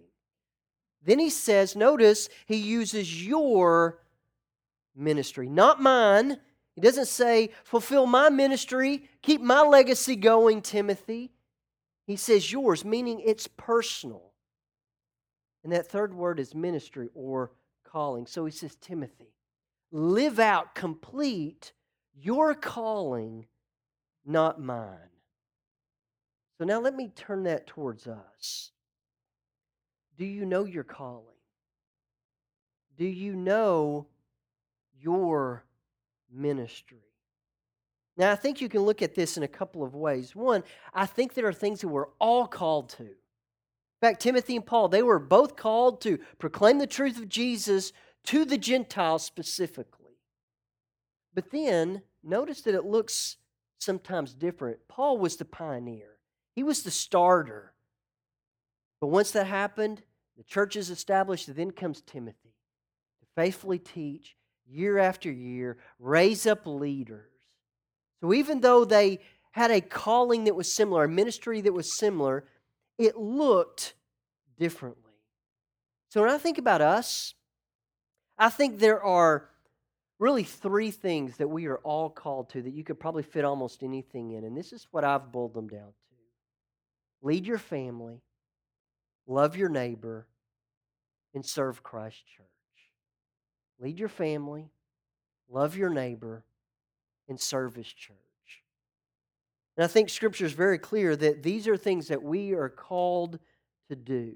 Then 1.04 1.20
he 1.20 1.30
says, 1.30 1.76
notice 1.76 2.30
he 2.46 2.58
uses 2.58 3.26
your 3.26 4.00
ministry, 4.96 5.50
not 5.50 5.82
mine. 5.82 6.38
He 6.76 6.82
doesn't 6.82 7.08
say, 7.08 7.50
fulfill 7.64 8.06
my 8.06 8.30
ministry, 8.30 9.10
keep 9.22 9.42
my 9.42 9.62
legacy 9.62 10.16
going, 10.16 10.62
Timothy. 10.62 11.32
He 12.06 12.16
says 12.16 12.52
yours, 12.52 12.86
meaning 12.86 13.22
it's 13.26 13.48
personal. 13.48 14.32
And 15.64 15.74
that 15.74 15.88
third 15.88 16.14
word 16.14 16.40
is 16.40 16.56
ministry 16.56 17.10
or 17.14 17.52
calling. 17.84 18.26
So 18.26 18.46
he 18.46 18.52
says, 18.52 18.76
Timothy, 18.76 19.34
live 19.92 20.40
out, 20.40 20.76
complete 20.76 21.74
your 22.14 22.54
calling, 22.54 23.48
not 24.26 24.62
mine. 24.62 24.98
So 26.58 26.66
now 26.66 26.80
let 26.80 26.96
me 26.96 27.10
turn 27.16 27.44
that 27.44 27.68
towards 27.68 28.08
us. 28.08 28.72
Do 30.21 30.27
you 30.27 30.45
know 30.45 30.65
your 30.65 30.84
calling? 30.84 31.25
Do 32.95 33.05
you 33.05 33.36
know 33.36 34.05
your 34.99 35.65
ministry? 36.31 37.01
Now, 38.17 38.31
I 38.31 38.36
think 38.36 38.62
you 38.62 38.69
can 38.69 38.81
look 38.81 39.01
at 39.01 39.15
this 39.15 39.36
in 39.36 39.41
a 39.41 39.47
couple 39.47 39.84
of 39.84 39.95
ways. 39.95 40.36
One, 40.36 40.63
I 40.93 41.07
think 41.07 41.34
there 41.34 41.47
are 41.47 41.53
things 41.53 41.81
that 41.81 41.88
we're 41.88 42.10
all 42.19 42.45
called 42.45 42.89
to. 42.89 43.01
In 43.01 43.10
fact, 43.99 44.21
Timothy 44.21 44.55
and 44.55 44.63
Paul, 44.63 44.89
they 44.89 45.01
were 45.01 45.17
both 45.17 45.55
called 45.55 46.01
to 46.01 46.19
proclaim 46.38 46.77
the 46.77 46.86
truth 46.86 47.17
of 47.17 47.27
Jesus 47.27 47.91
to 48.25 48.45
the 48.45 48.60
Gentiles 48.60 49.25
specifically. 49.25 50.19
But 51.34 51.49
then, 51.49 52.03
notice 52.23 52.62
that 52.62 52.75
it 52.75 52.86
looks 52.86 53.38
sometimes 53.79 54.36
different. 54.36 54.88
Paul 54.88 55.17
was 55.17 55.38
the 55.38 55.45
pioneer, 55.45 56.19
he 56.55 56.62
was 56.62 56.84
the 56.84 56.91
starter. 56.91 57.73
But 58.99 59.07
once 59.07 59.31
that 59.31 59.47
happened, 59.47 60.03
the 60.38 60.44
church 60.44 60.76
is 60.76 60.89
established, 60.89 61.54
then 61.56 61.72
comes 61.72 62.02
Timothy 62.02 62.56
to 63.20 63.28
faithfully 63.36 63.80
teach 63.80 64.36
year 64.67 64.98
after 64.98 65.32
year, 65.32 65.78
raise 66.00 66.48
up 66.48 66.65
leaders. 66.65 67.30
So 68.22 68.34
even 68.34 68.62
though 68.62 68.86
they 68.86 69.20
had 69.52 69.72
a 69.72 69.82
calling 69.82 70.46
that 70.46 70.56
was 70.56 70.74
similar, 70.74 71.04
a 71.04 71.10
ministry 71.10 71.62
that 71.62 71.74
was 71.74 71.98
similar, 71.98 72.46
it 72.98 73.17
looked 73.17 73.94
differently. 74.58 75.02
So 76.10 76.22
when 76.22 76.30
I 76.30 76.38
think 76.38 76.58
about 76.58 76.82
us, 76.82 77.34
I 78.38 78.50
think 78.50 78.80
there 78.80 79.04
are 79.04 79.50
really 80.20 80.44
three 80.44 80.91
things 80.91 81.38
that 81.38 81.48
we 81.48 81.65
are 81.65 81.78
all 81.78 82.10
called 82.10 82.50
to 82.52 82.62
that 82.62 82.74
you 82.74 82.84
could 82.84 83.00
probably 83.00 83.24
fit 83.24 83.44
almost 83.44 83.82
anything 83.82 84.32
in. 84.32 84.44
And 84.44 84.56
this 84.56 84.72
is 84.72 84.88
what 84.91 85.04
I've 85.04 85.32
boiled 85.32 85.54
them 85.54 85.67
down 85.67 85.88
to 85.88 86.15
lead 87.24 87.46
your 87.46 87.58
family, 87.58 88.22
love 89.27 89.55
your 89.55 89.69
neighbor, 89.69 90.27
and 91.34 91.45
serve 91.45 91.84
Christ 91.84 92.23
Church. 92.36 92.47
Lead 93.79 93.99
your 93.99 94.10
family, 94.10 94.69
love 95.49 95.75
your 95.75 95.89
neighbor, 95.89 96.43
and 97.27 97.39
serve 97.39 97.75
His 97.75 97.88
church. 97.88 98.17
And 99.77 99.84
I 99.84 99.88
think 99.88 100.10
Scripture 100.10 100.45
is 100.45 100.53
very 100.53 100.77
clear 100.77 101.15
that 101.15 101.43
these 101.43 101.67
are 101.67 101.77
things 101.77 102.10
that 102.10 102.21
we 102.21 102.53
are 102.53 102.69
called 102.69 103.39
to 103.89 103.95
do. 103.95 104.34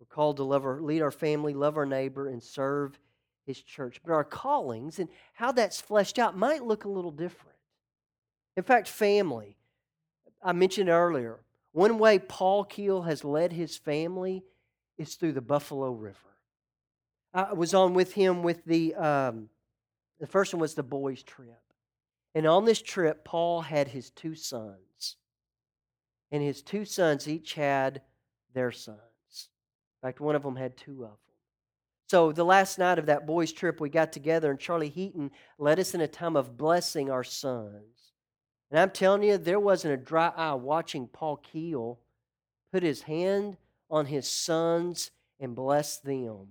We're 0.00 0.06
called 0.06 0.36
to 0.38 0.44
love 0.44 0.64
our, 0.66 0.80
lead 0.80 1.02
our 1.02 1.10
family, 1.10 1.54
love 1.54 1.76
our 1.76 1.86
neighbor, 1.86 2.28
and 2.28 2.42
serve 2.42 2.98
His 3.46 3.62
church. 3.62 4.00
But 4.04 4.12
our 4.12 4.24
callings 4.24 4.98
and 4.98 5.08
how 5.32 5.52
that's 5.52 5.80
fleshed 5.80 6.18
out 6.18 6.36
might 6.36 6.64
look 6.64 6.84
a 6.84 6.90
little 6.90 7.12
different. 7.12 7.56
In 8.56 8.62
fact, 8.62 8.88
family, 8.88 9.56
I 10.42 10.52
mentioned 10.52 10.88
earlier, 10.88 11.40
one 11.76 11.98
way 11.98 12.18
Paul 12.18 12.64
Keel 12.64 13.02
has 13.02 13.22
led 13.22 13.52
his 13.52 13.76
family 13.76 14.42
is 14.96 15.14
through 15.14 15.32
the 15.32 15.42
Buffalo 15.42 15.92
River. 15.92 16.16
I 17.34 17.52
was 17.52 17.74
on 17.74 17.92
with 17.92 18.14
him 18.14 18.42
with 18.42 18.64
the, 18.64 18.94
um, 18.94 19.50
the 20.18 20.26
first 20.26 20.54
one 20.54 20.60
was 20.62 20.72
the 20.72 20.82
boys' 20.82 21.22
trip. 21.22 21.60
And 22.34 22.46
on 22.46 22.64
this 22.64 22.80
trip, 22.80 23.26
Paul 23.26 23.60
had 23.60 23.88
his 23.88 24.08
two 24.08 24.34
sons. 24.34 25.16
And 26.32 26.42
his 26.42 26.62
two 26.62 26.86
sons 26.86 27.28
each 27.28 27.52
had 27.52 28.00
their 28.54 28.72
sons. 28.72 28.96
In 30.02 30.08
fact, 30.08 30.18
one 30.18 30.34
of 30.34 30.44
them 30.44 30.56
had 30.56 30.78
two 30.78 31.04
of 31.04 31.10
them. 31.10 31.18
So 32.08 32.32
the 32.32 32.42
last 32.42 32.78
night 32.78 32.98
of 32.98 33.04
that 33.04 33.26
boys' 33.26 33.52
trip, 33.52 33.82
we 33.82 33.90
got 33.90 34.12
together, 34.12 34.50
and 34.50 34.58
Charlie 34.58 34.88
Heaton 34.88 35.30
led 35.58 35.78
us 35.78 35.94
in 35.94 36.00
a 36.00 36.08
time 36.08 36.36
of 36.36 36.56
blessing 36.56 37.10
our 37.10 37.24
sons. 37.24 38.14
And 38.70 38.80
I'm 38.80 38.90
telling 38.90 39.22
you, 39.22 39.38
there 39.38 39.60
wasn't 39.60 39.94
a 39.94 39.96
dry 39.96 40.32
eye 40.36 40.54
watching 40.54 41.06
Paul 41.06 41.36
Keel 41.36 42.00
put 42.72 42.82
his 42.82 43.02
hand 43.02 43.56
on 43.90 44.06
his 44.06 44.28
sons 44.28 45.10
and 45.38 45.54
bless 45.54 45.98
them, 45.98 46.48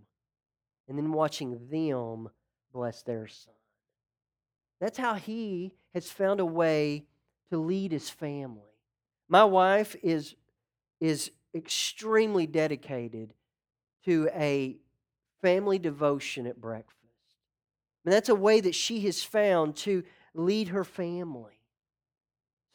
and 0.88 0.98
then 0.98 1.12
watching 1.12 1.68
them 1.70 2.30
bless 2.72 3.02
their 3.02 3.28
son. 3.28 3.54
That's 4.80 4.98
how 4.98 5.16
he 5.16 5.74
has 5.94 6.10
found 6.10 6.40
a 6.40 6.46
way 6.46 7.06
to 7.50 7.58
lead 7.58 7.92
his 7.92 8.10
family. 8.10 8.62
My 9.28 9.44
wife 9.44 9.96
is, 10.04 10.36
is 11.00 11.32
extremely 11.54 12.46
dedicated 12.46 13.34
to 14.06 14.30
a 14.34 14.78
family 15.42 15.80
devotion 15.80 16.48
at 16.48 16.62
breakfast. 16.62 16.96
And 18.04 18.14
that's 18.14 18.30
a 18.30 18.36
way 18.36 18.62
that 18.62 18.76
she 18.76 19.02
has 19.02 19.24
found 19.24 19.76
to 19.78 20.04
lead 20.34 20.70
her 20.70 20.84
family. 20.84 21.55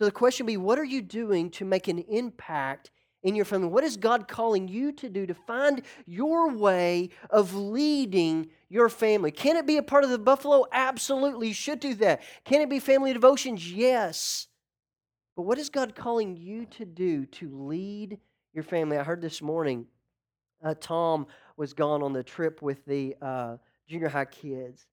So 0.01 0.07
the 0.07 0.13
question 0.13 0.47
be 0.47 0.57
what 0.57 0.79
are 0.79 0.85
you 0.85 1.03
doing 1.03 1.51
to 1.51 1.67
make 1.67 1.87
an 1.87 1.99
impact 1.99 2.91
in 3.23 3.35
your 3.35 3.45
family? 3.45 3.69
What 3.69 3.85
is 3.85 3.99
God 3.99 4.29
calling 4.29 4.67
you 4.67 4.93
to 4.93 5.11
do 5.11 5.27
to 5.27 5.35
find 5.35 5.83
your 6.07 6.49
way 6.55 7.11
of 7.29 7.55
leading 7.55 8.49
your 8.71 8.89
family? 8.89 9.31
Can 9.31 9.59
it 9.59 9.67
be 9.67 9.77
a 9.77 9.83
part 9.83 10.05
of 10.05 10.09
the 10.09 10.19
Buffalo? 10.19 10.65
Absolutely, 10.73 11.49
you 11.49 11.55
should 11.55 11.81
do 11.81 11.93
that. 11.97 12.23
Can 12.47 12.63
it 12.63 12.71
be 12.71 12.81
family 12.81 13.13
devotions? 13.13 13.71
Yes. 13.71 14.47
But 15.37 15.43
what 15.43 15.59
is 15.59 15.69
God 15.69 15.95
calling 15.95 16.35
you 16.35 16.65
to 16.79 16.87
do 16.87 17.27
to 17.27 17.51
lead 17.69 18.17
your 18.55 18.65
family? 18.65 18.97
I 18.97 19.03
heard 19.03 19.21
this 19.21 19.43
morning 19.43 19.85
uh, 20.65 20.77
Tom 20.81 21.27
was 21.59 21.75
gone 21.75 22.03
on 22.03 22.15
the 22.15 22.23
trip 22.23 22.63
with 22.63 22.83
the 22.87 23.17
uh, 23.21 23.57
junior 23.87 24.09
high 24.09 24.25
kids, 24.25 24.87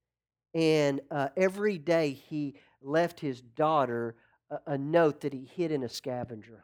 and 0.54 1.00
uh, 1.12 1.30
every 1.38 1.78
day 1.78 2.12
he 2.12 2.56
left 2.82 3.22
his 3.22 3.42
daughter 3.42 4.18
a, 4.50 4.74
a 4.74 4.78
note 4.78 5.22
that 5.22 5.34
he 5.34 5.50
hid 5.56 5.72
in 5.72 5.84
a 5.84 5.90
scavenger 5.90 6.54
hunt. 6.54 6.64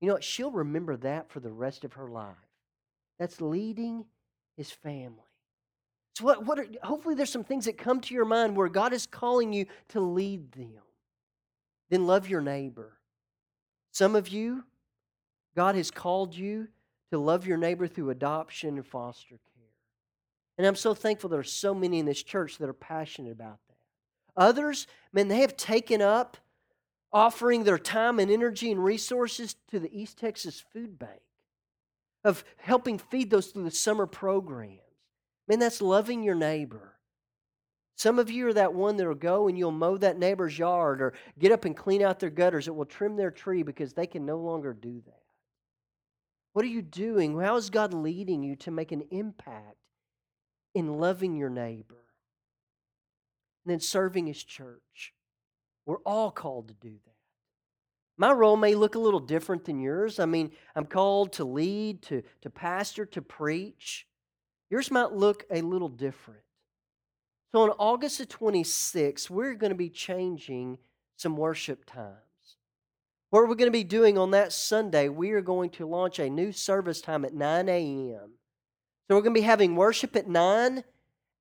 You 0.00 0.08
know 0.08 0.14
what? 0.14 0.24
She'll 0.24 0.50
remember 0.50 0.96
that 0.98 1.30
for 1.30 1.40
the 1.40 1.52
rest 1.52 1.84
of 1.84 1.94
her 1.94 2.08
life. 2.08 2.34
That's 3.18 3.40
leading 3.40 4.06
his 4.56 4.70
family. 4.70 5.18
So, 6.16 6.24
what, 6.24 6.46
what 6.46 6.58
are, 6.58 6.66
hopefully, 6.82 7.14
there's 7.14 7.30
some 7.30 7.44
things 7.44 7.66
that 7.66 7.78
come 7.78 8.00
to 8.00 8.14
your 8.14 8.24
mind 8.24 8.56
where 8.56 8.68
God 8.68 8.92
is 8.92 9.06
calling 9.06 9.52
you 9.52 9.66
to 9.88 10.00
lead 10.00 10.52
them. 10.52 10.82
Then 11.90 12.06
love 12.06 12.28
your 12.28 12.40
neighbor. 12.40 12.96
Some 13.92 14.14
of 14.14 14.28
you, 14.28 14.64
God 15.56 15.74
has 15.74 15.90
called 15.90 16.34
you 16.34 16.68
to 17.10 17.18
love 17.18 17.46
your 17.46 17.56
neighbor 17.56 17.86
through 17.86 18.10
adoption 18.10 18.76
and 18.76 18.86
foster 18.86 19.28
care. 19.54 19.64
And 20.56 20.66
I'm 20.66 20.76
so 20.76 20.94
thankful 20.94 21.28
there 21.28 21.40
are 21.40 21.44
so 21.44 21.74
many 21.74 21.98
in 21.98 22.06
this 22.06 22.22
church 22.22 22.58
that 22.58 22.68
are 22.68 22.74
passionate 22.74 23.32
about 23.32 23.58
that. 23.68 23.76
Others, 24.36 24.86
man, 25.12 25.28
they 25.28 25.40
have 25.40 25.56
taken 25.56 26.00
up 26.00 26.36
offering 27.12 27.64
their 27.64 27.78
time 27.78 28.18
and 28.18 28.30
energy 28.30 28.70
and 28.70 28.82
resources 28.82 29.56
to 29.70 29.80
the 29.80 29.90
East 29.92 30.18
Texas 30.18 30.62
Food 30.72 30.98
Bank, 30.98 31.20
of 32.24 32.44
helping 32.58 32.98
feed 32.98 33.30
those 33.30 33.48
through 33.48 33.64
the 33.64 33.70
summer 33.70 34.06
programs. 34.06 34.80
Man, 35.48 35.58
that's 35.58 35.82
loving 35.82 36.22
your 36.22 36.34
neighbor. 36.34 36.96
Some 37.96 38.18
of 38.18 38.30
you 38.30 38.48
are 38.48 38.54
that 38.54 38.72
one 38.72 38.96
that'll 38.96 39.14
go 39.14 39.48
and 39.48 39.58
you'll 39.58 39.72
mow 39.72 39.96
that 39.98 40.18
neighbor's 40.18 40.58
yard 40.58 41.02
or 41.02 41.12
get 41.38 41.52
up 41.52 41.64
and 41.64 41.76
clean 41.76 42.02
out 42.02 42.18
their 42.18 42.30
gutters. 42.30 42.66
It 42.66 42.74
will 42.74 42.86
trim 42.86 43.16
their 43.16 43.30
tree 43.30 43.62
because 43.62 43.92
they 43.92 44.06
can 44.06 44.24
no 44.24 44.38
longer 44.38 44.72
do 44.72 45.02
that. 45.04 45.22
What 46.52 46.64
are 46.64 46.68
you 46.68 46.82
doing? 46.82 47.38
How 47.38 47.56
is 47.56 47.68
God 47.68 47.92
leading 47.92 48.42
you 48.42 48.56
to 48.56 48.70
make 48.70 48.92
an 48.92 49.04
impact 49.10 49.76
in 50.74 50.98
loving 50.98 51.36
your 51.36 51.50
neighbor? 51.50 52.04
And 53.64 53.72
then 53.72 53.80
serving 53.80 54.26
his 54.26 54.42
church. 54.42 55.12
We're 55.90 55.96
all 56.06 56.30
called 56.30 56.68
to 56.68 56.74
do 56.74 56.92
that. 56.92 57.14
My 58.16 58.30
role 58.30 58.56
may 58.56 58.76
look 58.76 58.94
a 58.94 59.00
little 59.00 59.18
different 59.18 59.64
than 59.64 59.80
yours. 59.80 60.20
I 60.20 60.24
mean, 60.24 60.52
I'm 60.76 60.86
called 60.86 61.32
to 61.32 61.44
lead, 61.44 62.02
to, 62.02 62.22
to 62.42 62.48
pastor, 62.48 63.04
to 63.06 63.20
preach. 63.20 64.06
Yours 64.70 64.92
might 64.92 65.10
look 65.10 65.46
a 65.50 65.62
little 65.62 65.88
different. 65.88 66.42
So 67.50 67.62
on 67.62 67.70
August 67.70 68.18
the 68.18 68.26
26th, 68.26 69.30
we're 69.30 69.54
going 69.54 69.72
to 69.72 69.76
be 69.76 69.90
changing 69.90 70.78
some 71.16 71.36
worship 71.36 71.84
times. 71.86 72.14
What 73.30 73.48
we're 73.48 73.56
going 73.56 73.66
to 73.66 73.72
be 73.72 73.82
doing 73.82 74.16
on 74.16 74.30
that 74.30 74.52
Sunday, 74.52 75.08
we 75.08 75.32
are 75.32 75.40
going 75.40 75.70
to 75.70 75.88
launch 75.88 76.20
a 76.20 76.30
new 76.30 76.52
service 76.52 77.00
time 77.00 77.24
at 77.24 77.34
9 77.34 77.68
a.m. 77.68 78.34
So 79.08 79.16
we're 79.16 79.22
going 79.22 79.34
to 79.34 79.40
be 79.40 79.44
having 79.44 79.74
worship 79.74 80.14
at 80.14 80.28
9 80.28 80.84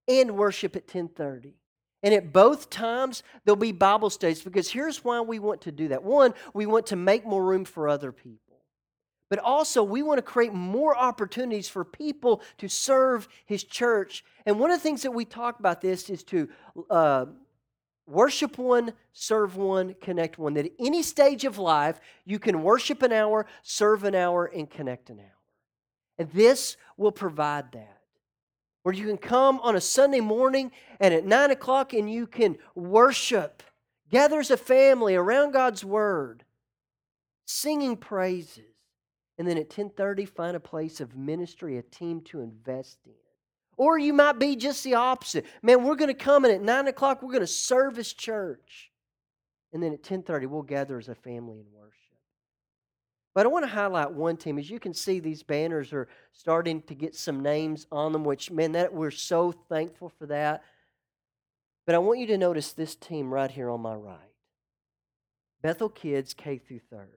and 0.08 0.36
worship 0.36 0.76
at 0.76 0.88
10:30. 0.88 1.59
And 2.02 2.14
at 2.14 2.32
both 2.32 2.70
times, 2.70 3.24
there'll 3.44 3.58
be 3.58 3.72
Bible 3.72 4.10
studies 4.10 4.42
because 4.42 4.70
here's 4.70 5.04
why 5.04 5.20
we 5.22 5.40
want 5.40 5.62
to 5.62 5.72
do 5.72 5.90
that. 5.90 6.04
One, 6.04 6.34
we 6.54 6.66
want 6.66 6.88
to 6.88 6.96
make 6.96 7.26
more 7.26 7.44
room 7.44 7.66
for 7.66 7.90
other 7.90 8.12
people. 8.12 8.38
But 9.30 9.40
also, 9.40 9.84
we 9.84 10.02
want 10.02 10.18
to 10.18 10.24
create 10.24 10.54
more 10.54 10.98
opportunities 10.98 11.70
for 11.70 11.86
people 11.86 12.42
to 12.58 12.68
serve 12.68 13.28
His 13.46 13.64
church. 13.64 14.24
And 14.46 14.60
one 14.60 14.72
of 14.72 14.78
the 14.78 14.84
things 14.84 15.04
that 15.04 15.12
we 15.12 15.24
talk 15.24 15.60
about 15.60 15.82
this 15.82 16.10
is 16.10 16.24
to 16.26 16.50
uh, 16.90 17.26
worship 18.08 18.58
one, 18.58 18.94
serve 19.14 19.56
one, 19.56 19.94
connect 20.02 20.40
one. 20.40 20.56
That 20.56 20.66
at 20.66 20.72
any 20.80 21.04
stage 21.04 21.46
of 21.46 21.60
life, 21.60 22.00
you 22.26 22.40
can 22.40 22.64
worship 22.64 23.04
an 23.04 23.12
hour, 23.12 23.46
serve 23.62 24.04
an 24.04 24.16
hour, 24.16 24.46
and 24.46 24.68
connect 24.68 25.12
an 25.12 25.20
hour. 25.20 25.38
And 26.18 26.32
this 26.32 26.76
will 26.98 27.12
provide 27.12 27.72
that. 27.74 27.99
Where 28.84 28.96
you 28.96 29.06
can 29.06 29.18
come 29.18 29.60
on 29.60 29.76
a 29.76 29.82
Sunday 29.82 30.22
morning 30.22 30.72
and 31.00 31.14
at 31.14 31.26
9 31.26 31.52
o'clock 31.52 31.94
and 31.94 32.12
you 32.12 32.26
can 32.26 32.58
worship, 32.76 33.62
gather 34.10 34.40
as 34.40 34.52
a 34.52 34.58
family 34.58 35.16
around 35.16 35.52
God's 35.52 35.84
Word, 35.84 36.46
singing 37.46 37.98
praises. 37.98 38.64
And 39.38 39.48
then 39.48 39.58
at 39.58 39.70
10:30, 39.70 40.28
find 40.28 40.56
a 40.56 40.60
place 40.60 41.00
of 41.00 41.16
ministry, 41.16 41.78
a 41.78 41.82
team 41.82 42.22
to 42.26 42.42
invest 42.42 43.00
in. 43.06 43.14
Or 43.78 43.98
you 43.98 44.12
might 44.12 44.40
be 44.40 44.58
just 44.58 44.84
the 44.84 44.96
opposite. 44.96 45.46
Man, 45.62 45.86
we're 45.86 45.96
going 45.96 46.10
to 46.10 46.14
come 46.14 46.44
and 46.44 46.54
at 46.54 46.62
9 46.62 46.88
o'clock, 46.88 47.22
we're 47.22 47.30
going 47.30 47.40
to 47.40 47.48
serve 47.48 47.98
as 47.98 48.12
church. 48.12 48.92
And 49.72 49.82
then 49.82 49.94
at 49.94 50.04
10.30, 50.04 50.48
we'll 50.48 50.64
gather 50.64 50.98
as 50.98 51.08
a 51.08 51.16
family 51.16 51.60
and 51.60 51.72
worship. 51.72 52.09
But 53.34 53.46
I 53.46 53.50
want 53.50 53.64
to 53.64 53.72
highlight 53.72 54.12
one 54.12 54.38
team. 54.38 54.58
As 54.58 54.70
you 54.70 54.80
can 54.80 54.94
see, 54.94 55.20
these 55.20 55.44
banners 55.44 55.94
are 55.94 56.08
starting 56.34 56.82
to 56.84 56.96
get 56.96 57.16
some 57.16 57.42
names 57.42 57.86
on 57.92 58.12
them, 58.12 58.24
which, 58.24 58.52
man, 58.52 58.72
that 58.74 58.94
we're 58.94 59.12
so 59.12 59.52
thankful 59.52 60.10
for 60.10 60.26
that. 60.28 60.64
But 61.86 61.96
I 61.96 62.00
want 62.00 62.20
you 62.20 62.28
to 62.28 62.38
notice 62.38 62.74
this 62.74 62.96
team 62.96 63.34
right 63.34 63.52
here 63.52 63.70
on 63.70 63.82
my 63.82 63.96
right. 63.96 64.18
Bethel 65.62 65.90
Kids 65.90 66.34
K 66.34 66.58
through 66.58 66.82
3rd. 66.92 67.08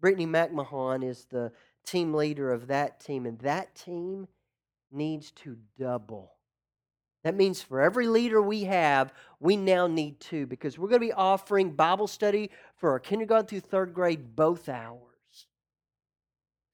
Brittany 0.00 0.26
McMahon 0.26 1.08
is 1.08 1.26
the 1.26 1.52
team 1.86 2.14
leader 2.14 2.52
of 2.52 2.66
that 2.68 3.00
team, 3.00 3.26
and 3.26 3.38
that 3.40 3.74
team– 3.74 4.28
needs 4.92 5.30
to 5.30 5.56
double. 5.78 6.32
That 7.22 7.36
means 7.36 7.60
for 7.60 7.80
every 7.80 8.06
leader 8.06 8.40
we 8.40 8.64
have, 8.64 9.12
we 9.40 9.56
now 9.56 9.86
need 9.86 10.20
two 10.20 10.46
because 10.46 10.78
we're 10.78 10.88
going 10.88 11.02
to 11.02 11.06
be 11.06 11.12
offering 11.12 11.72
Bible 11.72 12.06
study 12.06 12.50
for 12.76 12.90
our 12.90 12.98
kindergarten 12.98 13.46
through 13.46 13.60
third 13.60 13.92
grade 13.92 14.34
both 14.34 14.68
hours. 14.68 15.00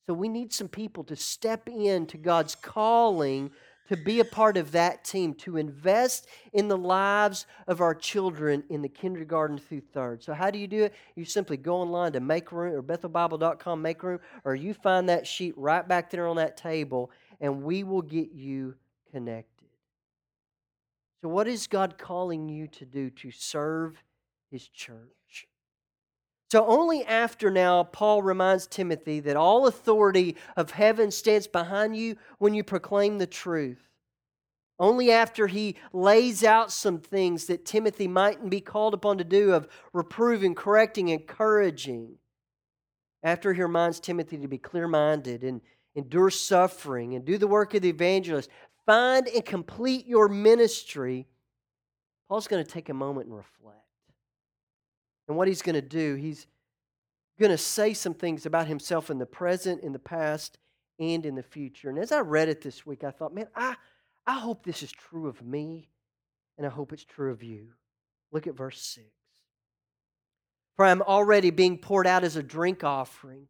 So 0.06 0.14
we 0.14 0.28
need 0.28 0.52
some 0.52 0.68
people 0.68 1.04
to 1.04 1.16
step 1.16 1.68
into 1.68 2.16
God's 2.16 2.54
calling 2.54 3.50
to 3.88 3.96
be 3.96 4.20
a 4.20 4.24
part 4.24 4.56
of 4.56 4.72
that 4.72 5.04
team, 5.04 5.32
to 5.34 5.56
invest 5.56 6.26
in 6.52 6.68
the 6.68 6.76
lives 6.76 7.46
of 7.66 7.80
our 7.80 7.94
children 7.94 8.64
in 8.68 8.82
the 8.82 8.88
kindergarten 8.88 9.58
through 9.58 9.80
third. 9.80 10.22
So, 10.22 10.34
how 10.34 10.50
do 10.50 10.58
you 10.58 10.66
do 10.66 10.84
it? 10.84 10.94
You 11.14 11.24
simply 11.24 11.56
go 11.56 11.76
online 11.76 12.12
to 12.12 12.20
Make 12.20 12.52
Room 12.52 12.74
or 12.74 12.82
BethelBible.com 12.82 13.80
Make 13.80 14.02
Room, 14.02 14.20
or 14.44 14.54
you 14.54 14.74
find 14.74 15.08
that 15.08 15.26
sheet 15.26 15.54
right 15.56 15.86
back 15.86 16.10
there 16.10 16.26
on 16.26 16.36
that 16.36 16.56
table 16.56 17.10
and 17.40 17.62
we 17.62 17.84
will 17.84 18.02
get 18.02 18.32
you 18.32 18.74
connected. 19.12 19.68
So, 21.22 21.28
what 21.28 21.48
is 21.48 21.66
God 21.66 21.98
calling 21.98 22.48
you 22.48 22.66
to 22.68 22.84
do 22.84 23.10
to 23.10 23.30
serve 23.30 24.02
His 24.50 24.66
church? 24.68 25.15
So, 26.50 26.64
only 26.66 27.04
after 27.04 27.50
now, 27.50 27.82
Paul 27.84 28.22
reminds 28.22 28.66
Timothy 28.66 29.20
that 29.20 29.36
all 29.36 29.66
authority 29.66 30.36
of 30.56 30.70
heaven 30.70 31.10
stands 31.10 31.46
behind 31.46 31.96
you 31.96 32.16
when 32.38 32.54
you 32.54 32.62
proclaim 32.62 33.18
the 33.18 33.26
truth. 33.26 33.82
Only 34.78 35.10
after 35.10 35.46
he 35.46 35.76
lays 35.92 36.44
out 36.44 36.70
some 36.70 36.98
things 36.98 37.46
that 37.46 37.64
Timothy 37.64 38.06
mightn't 38.06 38.50
be 38.50 38.60
called 38.60 38.94
upon 38.94 39.18
to 39.18 39.24
do 39.24 39.54
of 39.54 39.66
reproving, 39.92 40.54
correcting, 40.54 41.08
encouraging. 41.08 42.16
After 43.22 43.52
he 43.52 43.62
reminds 43.62 43.98
Timothy 43.98 44.36
to 44.38 44.48
be 44.48 44.58
clear 44.58 44.86
minded 44.86 45.42
and 45.42 45.62
endure 45.96 46.30
suffering, 46.30 47.14
and 47.14 47.24
do 47.24 47.38
the 47.38 47.46
work 47.46 47.74
of 47.74 47.82
the 47.82 47.88
evangelist. 47.88 48.50
Find 48.84 49.26
and 49.26 49.44
complete 49.44 50.06
your 50.06 50.28
ministry. 50.28 51.26
Paul's 52.28 52.46
going 52.46 52.64
to 52.64 52.70
take 52.70 52.88
a 52.88 52.94
moment 52.94 53.26
and 53.26 53.36
reflect. 53.36 53.85
And 55.28 55.36
what 55.36 55.48
he's 55.48 55.62
going 55.62 55.74
to 55.74 55.82
do, 55.82 56.14
he's 56.14 56.46
going 57.38 57.50
to 57.50 57.58
say 57.58 57.94
some 57.94 58.14
things 58.14 58.46
about 58.46 58.66
himself 58.66 59.10
in 59.10 59.18
the 59.18 59.26
present, 59.26 59.82
in 59.82 59.92
the 59.92 59.98
past, 59.98 60.58
and 60.98 61.26
in 61.26 61.34
the 61.34 61.42
future. 61.42 61.90
And 61.90 61.98
as 61.98 62.12
I 62.12 62.20
read 62.20 62.48
it 62.48 62.62
this 62.62 62.86
week, 62.86 63.04
I 63.04 63.10
thought, 63.10 63.34
man, 63.34 63.48
I, 63.54 63.76
I 64.26 64.38
hope 64.38 64.64
this 64.64 64.82
is 64.82 64.92
true 64.92 65.28
of 65.28 65.42
me, 65.42 65.88
and 66.56 66.66
I 66.66 66.70
hope 66.70 66.92
it's 66.92 67.04
true 67.04 67.32
of 67.32 67.42
you. 67.42 67.68
Look 68.32 68.46
at 68.46 68.56
verse 68.56 68.80
6. 68.80 69.06
For 70.76 70.84
I 70.84 70.90
am 70.90 71.02
already 71.02 71.50
being 71.50 71.78
poured 71.78 72.06
out 72.06 72.24
as 72.24 72.36
a 72.36 72.42
drink 72.42 72.84
offering 72.84 73.48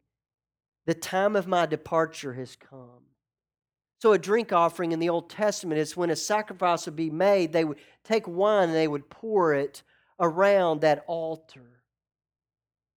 the 0.87 0.93
time 0.93 1.35
of 1.35 1.47
my 1.47 1.65
departure 1.65 2.33
has 2.33 2.55
come. 2.55 3.03
So, 3.99 4.13
a 4.13 4.17
drink 4.17 4.53
offering 4.53 4.93
in 4.93 4.99
the 4.99 5.09
Old 5.09 5.29
Testament 5.29 5.79
is 5.79 5.97
when 5.97 6.09
a 6.09 6.15
sacrifice 6.15 6.85
would 6.85 6.95
be 6.95 7.09
made, 7.09 7.51
they 7.51 7.65
would 7.65 7.79
take 8.03 8.27
wine 8.27 8.69
and 8.69 8.77
they 8.77 8.87
would 8.87 9.09
pour 9.09 9.53
it 9.53 9.83
around 10.19 10.81
that 10.81 11.03
altar. 11.07 11.81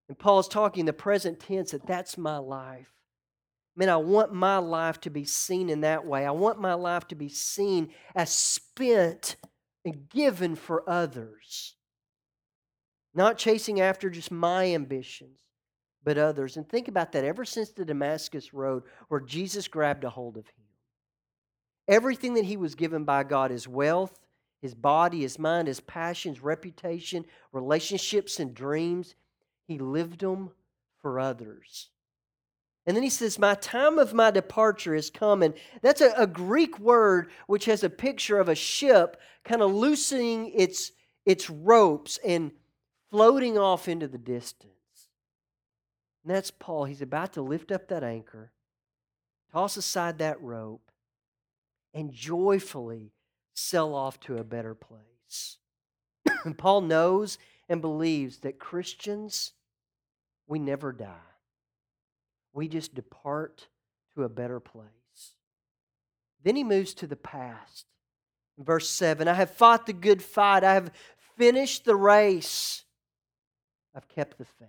And 0.07 0.17
Paul's 0.17 0.47
talking 0.47 0.85
the 0.85 0.93
present 0.93 1.39
tense 1.39 1.71
that 1.71 1.87
that's 1.87 2.17
my 2.17 2.37
life. 2.37 2.91
Man, 3.75 3.89
I 3.89 3.95
want 3.97 4.33
my 4.33 4.57
life 4.57 4.99
to 5.01 5.09
be 5.09 5.23
seen 5.23 5.69
in 5.69 5.81
that 5.81 6.05
way. 6.05 6.25
I 6.25 6.31
want 6.31 6.59
my 6.59 6.73
life 6.73 7.07
to 7.07 7.15
be 7.15 7.29
seen 7.29 7.93
as 8.13 8.29
spent 8.29 9.37
and 9.85 10.09
given 10.09 10.55
for 10.55 10.87
others. 10.89 11.75
Not 13.13 13.37
chasing 13.37 13.81
after 13.81 14.09
just 14.09 14.31
my 14.31 14.73
ambitions, 14.73 15.39
but 16.03 16.17
others. 16.17 16.57
And 16.57 16.67
think 16.67 16.87
about 16.87 17.11
that 17.13 17.23
ever 17.23 17.45
since 17.45 17.69
the 17.69 17.85
Damascus 17.85 18.53
Road, 18.53 18.83
where 19.07 19.19
Jesus 19.19 19.67
grabbed 19.67 20.03
a 20.03 20.09
hold 20.09 20.37
of 20.37 20.45
him. 20.45 20.65
Everything 21.87 22.35
that 22.35 22.45
he 22.45 22.57
was 22.57 22.75
given 22.75 23.03
by 23.03 23.23
God 23.23 23.51
his 23.51 23.67
wealth, 23.67 24.17
his 24.61 24.75
body, 24.75 25.21
his 25.21 25.39
mind, 25.39 25.67
his 25.67 25.79
passions, 25.79 26.41
reputation, 26.41 27.25
relationships, 27.51 28.39
and 28.39 28.53
dreams 28.53 29.15
he 29.67 29.79
lived 29.79 30.19
them 30.19 30.51
for 31.01 31.19
others. 31.19 31.89
And 32.85 32.95
then 32.95 33.03
he 33.03 33.09
says, 33.09 33.39
My 33.39 33.55
time 33.55 33.99
of 33.99 34.13
my 34.13 34.31
departure 34.31 34.95
is 34.95 35.09
coming. 35.09 35.53
That's 35.81 36.01
a, 36.01 36.11
a, 36.17 36.27
Greek 36.27 36.79
word 36.79 37.29
which 37.47 37.65
has 37.65 37.83
a 37.83 37.89
picture 37.89 38.39
of 38.39 38.49
a 38.49 38.55
ship 38.55 39.17
kind 39.43 39.61
of 39.61 39.71
loosening 39.71 40.51
its, 40.55 40.91
its 41.25 41.49
ropes 41.49 42.19
and 42.25 42.51
floating 43.11 43.57
off 43.57 43.87
into 43.87 44.07
the 44.07 44.17
distance. 44.17 44.71
And 46.23 46.35
that's 46.35 46.51
Paul. 46.51 46.85
He's 46.85 47.01
about 47.01 47.33
to 47.33 47.41
lift 47.41 47.71
up 47.71 47.87
that 47.89 48.03
anchor, 48.03 48.51
toss 49.51 49.77
aside 49.77 50.17
that 50.17 50.41
rope, 50.41 50.91
and 51.93 52.11
joyfully 52.11 53.11
sail 53.61 53.93
off 53.93 54.19
to 54.21 54.37
a 54.37 54.43
better 54.43 54.73
place. 54.75 55.57
and 56.45 56.57
Paul 56.57 56.81
knows 56.81 57.37
and 57.69 57.81
believes 57.81 58.39
that 58.39 58.59
Christians, 58.59 59.53
we 60.47 60.59
never 60.59 60.91
die. 60.91 61.15
We 62.53 62.67
just 62.67 62.93
depart 62.93 63.67
to 64.13 64.23
a 64.23 64.29
better 64.29 64.59
place. 64.59 64.89
Then 66.43 66.55
he 66.55 66.63
moves 66.63 66.93
to 66.95 67.07
the 67.07 67.15
past. 67.15 67.85
In 68.57 68.63
verse 68.65 68.89
7 68.89 69.27
I 69.27 69.33
have 69.33 69.51
fought 69.51 69.85
the 69.85 69.93
good 69.93 70.21
fight, 70.21 70.63
I 70.63 70.73
have 70.73 70.91
finished 71.37 71.85
the 71.85 71.95
race, 71.95 72.83
I've 73.95 74.07
kept 74.07 74.37
the 74.37 74.45
faith. 74.45 74.67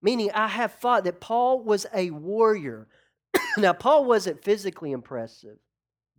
Meaning, 0.00 0.30
I 0.32 0.46
have 0.46 0.72
fought 0.72 1.04
that 1.04 1.20
Paul 1.20 1.62
was 1.62 1.86
a 1.92 2.10
warrior. 2.10 2.86
now, 3.58 3.72
Paul 3.72 4.04
wasn't 4.04 4.44
physically 4.44 4.92
impressive, 4.92 5.58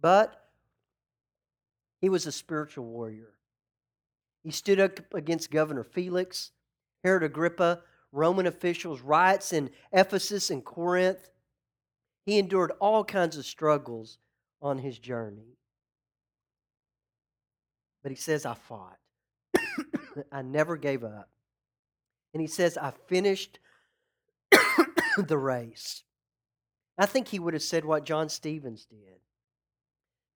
but 0.01 0.38
he 2.01 2.09
was 2.09 2.25
a 2.25 2.31
spiritual 2.31 2.85
warrior. 2.85 3.33
He 4.43 4.51
stood 4.51 4.79
up 4.79 5.13
against 5.13 5.51
Governor 5.51 5.83
Felix, 5.83 6.51
Herod 7.03 7.23
Agrippa, 7.23 7.81
Roman 8.11 8.47
officials, 8.47 9.01
riots 9.01 9.53
in 9.53 9.69
Ephesus 9.91 10.49
and 10.49 10.63
Corinth. 10.63 11.29
He 12.25 12.39
endured 12.39 12.71
all 12.79 13.03
kinds 13.03 13.37
of 13.37 13.45
struggles 13.45 14.17
on 14.61 14.77
his 14.77 14.97
journey. 14.97 15.57
But 18.01 18.11
he 18.11 18.15
says, 18.15 18.45
I 18.45 18.53
fought. 18.53 18.97
I 20.31 20.41
never 20.41 20.77
gave 20.77 21.03
up. 21.03 21.29
And 22.33 22.41
he 22.41 22.47
says, 22.47 22.77
I 22.77 22.93
finished 23.07 23.59
the 25.17 25.37
race. 25.37 26.03
I 26.97 27.05
think 27.05 27.27
he 27.27 27.39
would 27.39 27.53
have 27.53 27.63
said 27.63 27.85
what 27.85 28.05
John 28.05 28.29
Stevens 28.29 28.85
did. 28.85 29.19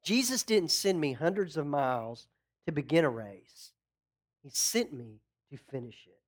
Jesus 0.04 0.44
didn't 0.44 0.72
send 0.72 1.00
me 1.00 1.14
hundreds 1.14 1.58
of 1.58 1.66
miles 1.66 2.28
to 2.66 2.72
begin 2.72 3.06
a 3.06 3.10
race, 3.10 3.72
He 4.44 4.50
sent 4.50 4.94
me 4.94 5.22
to 5.52 5.58
finish 5.58 6.08
it. 6.08 6.20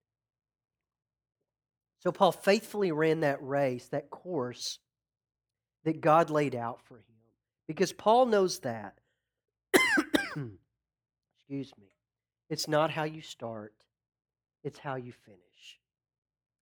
So 1.99 2.11
Paul 2.11 2.31
faithfully 2.31 2.91
ran 2.91 3.21
that 3.21 3.39
race, 3.41 3.87
that 3.87 4.11
course 4.11 4.79
that 5.85 6.01
God 6.01 6.29
laid 6.29 6.53
out 6.53 6.81
for 6.83 6.97
him. 6.97 7.03
Because 7.67 7.91
Paul 7.91 8.27
knows 8.27 8.59
that. 8.59 8.99
Excuse 9.73 11.71
me. 11.79 11.87
It's 12.49 12.67
not 12.67 12.91
how 12.91 13.05
you 13.05 13.21
start, 13.21 13.73
it's 14.63 14.77
how 14.77 14.95
you 14.95 15.13
finish. 15.13 15.79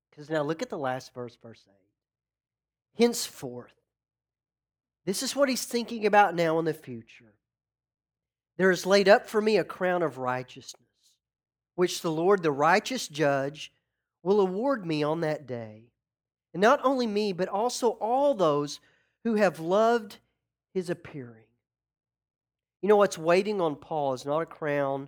Because 0.10 0.30
now 0.30 0.44
look 0.44 0.62
at 0.62 0.70
the 0.70 0.78
last 0.78 1.14
verse, 1.14 1.38
verse 1.42 1.66
8. 2.98 3.04
Henceforth, 3.04 3.74
this 5.06 5.24
is 5.24 5.36
what 5.36 5.50
he's 5.50 5.66
thinking 5.66 6.06
about 6.06 6.36
now 6.36 6.60
in 6.60 6.66
the 6.66 6.74
future. 6.74 7.34
There 8.58 8.72
is 8.72 8.86
laid 8.86 9.10
up 9.10 9.28
for 9.28 9.42
me 9.42 9.58
a 9.58 9.64
crown 9.64 10.04
of 10.04 10.18
righteousness, 10.18 10.82
which 11.76 12.02
the 12.02 12.12
Lord, 12.12 12.44
the 12.44 12.52
righteous 12.52 13.08
judge, 13.08 13.74
will 14.22 14.40
award 14.40 14.86
me 14.86 15.04
on 15.04 15.22
that 15.22 15.48
day. 15.48 15.84
And 16.54 16.62
not 16.62 16.80
only 16.84 17.08
me, 17.08 17.34
but 17.34 17.50
also 17.50 17.90
all 17.92 18.34
those 18.34 18.80
who 19.24 19.36
have 19.36 19.60
loved 19.60 20.18
his 20.74 20.90
appearing. 20.90 21.44
You 22.82 22.90
know 22.90 22.98
what's 22.98 23.18
waiting 23.18 23.60
on 23.60 23.76
Paul 23.76 24.14
is 24.14 24.26
not 24.26 24.42
a 24.42 24.46
crown 24.46 25.08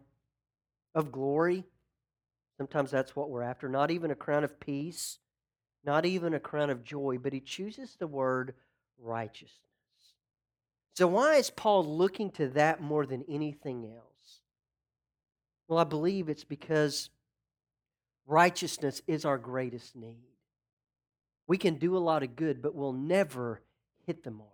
of 0.95 1.11
glory. 1.11 1.65
Sometimes 2.57 2.89
that's 2.89 3.15
what 3.15 3.29
we're 3.29 3.43
after. 3.43 3.67
Not 3.67 3.91
even 3.91 4.11
a 4.11 4.15
crown 4.15 4.43
of 4.43 4.59
peace, 4.59 5.19
not 5.83 6.05
even 6.05 6.33
a 6.33 6.39
crown 6.39 6.69
of 6.69 6.83
joy, 6.83 7.17
but 7.21 7.33
he 7.33 7.41
chooses 7.41 7.95
the 7.99 8.07
word 8.07 8.53
righteousness. 8.97 9.59
So, 10.95 11.07
why 11.07 11.35
is 11.35 11.49
Paul 11.49 11.85
looking 11.85 12.31
to 12.31 12.47
that 12.49 12.81
more 12.81 13.05
than 13.05 13.25
anything 13.27 13.85
else? 13.85 14.41
Well, 15.67 15.77
I 15.77 15.83
believe 15.83 16.29
it's 16.29 16.45
because 16.45 17.09
righteousness 18.25 19.01
is 19.05 19.25
our 19.25 19.37
greatest 19.37 19.97
need. 19.97 20.37
We 21.47 21.57
can 21.57 21.75
do 21.75 21.97
a 21.97 21.99
lot 21.99 22.23
of 22.23 22.37
good, 22.37 22.61
but 22.61 22.75
we'll 22.75 22.93
never 22.93 23.61
hit 24.05 24.23
the 24.23 24.31
mark. 24.31 24.49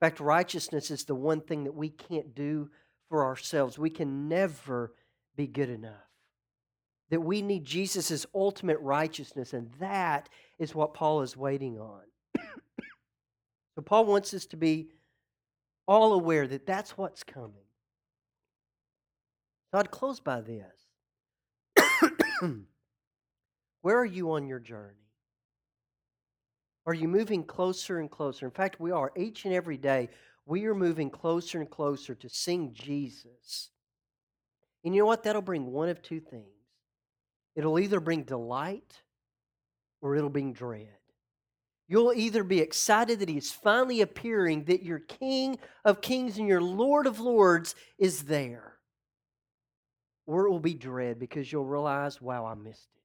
In 0.00 0.06
fact, 0.06 0.18
righteousness 0.18 0.90
is 0.90 1.04
the 1.04 1.14
one 1.14 1.42
thing 1.42 1.64
that 1.64 1.74
we 1.74 1.90
can't 1.90 2.34
do 2.34 2.70
for 3.10 3.26
ourselves. 3.26 3.78
We 3.78 3.90
can 3.90 4.28
never 4.28 4.94
be 5.36 5.46
good 5.46 5.68
enough. 5.68 5.92
That 7.10 7.20
we 7.20 7.42
need 7.42 7.66
Jesus' 7.66 8.24
ultimate 8.34 8.80
righteousness, 8.80 9.52
and 9.52 9.70
that 9.78 10.30
is 10.58 10.74
what 10.74 10.94
Paul 10.94 11.20
is 11.20 11.36
waiting 11.36 11.78
on. 11.78 12.00
So, 13.76 13.82
Paul 13.82 14.06
wants 14.06 14.32
us 14.32 14.46
to 14.46 14.56
be 14.56 14.88
all 15.86 16.14
aware 16.14 16.46
that 16.48 16.66
that's 16.66 16.96
what's 16.96 17.22
coming. 17.22 17.52
So, 19.70 19.78
I'd 19.78 19.90
close 19.90 20.18
by 20.18 20.40
this. 20.40 20.72
Where 23.82 23.98
are 23.98 24.06
you 24.06 24.32
on 24.32 24.48
your 24.48 24.60
journey? 24.60 24.94
Are 26.86 26.94
you 26.94 27.06
moving 27.06 27.44
closer 27.44 27.98
and 27.98 28.10
closer? 28.10 28.46
In 28.46 28.52
fact, 28.52 28.80
we 28.80 28.92
are. 28.92 29.12
Each 29.14 29.44
and 29.44 29.52
every 29.52 29.76
day, 29.76 30.08
we 30.46 30.64
are 30.66 30.74
moving 30.74 31.10
closer 31.10 31.60
and 31.60 31.68
closer 31.68 32.14
to 32.14 32.28
seeing 32.30 32.72
Jesus. 32.72 33.70
And 34.84 34.94
you 34.94 35.02
know 35.02 35.06
what? 35.06 35.24
That'll 35.24 35.42
bring 35.42 35.66
one 35.66 35.90
of 35.90 36.00
two 36.00 36.20
things 36.20 36.46
it'll 37.56 37.78
either 37.78 38.00
bring 38.00 38.22
delight 38.22 39.02
or 40.02 40.14
it'll 40.14 40.30
bring 40.30 40.52
dread. 40.52 40.95
You'll 41.88 42.12
either 42.14 42.42
be 42.42 42.60
excited 42.60 43.20
that 43.20 43.28
He's 43.28 43.52
finally 43.52 44.00
appearing, 44.00 44.64
that 44.64 44.82
your 44.82 44.98
King 44.98 45.58
of 45.84 46.00
Kings 46.00 46.38
and 46.38 46.48
your 46.48 46.60
Lord 46.60 47.06
of 47.06 47.20
Lords 47.20 47.74
is 47.98 48.24
there 48.24 48.76
or 50.26 50.46
it 50.46 50.50
will 50.50 50.60
be 50.60 50.74
dread 50.74 51.18
because 51.18 51.50
you'll 51.50 51.64
realize, 51.64 52.20
wow, 52.20 52.44
I 52.44 52.54
missed 52.54 52.88
it. 52.94 53.02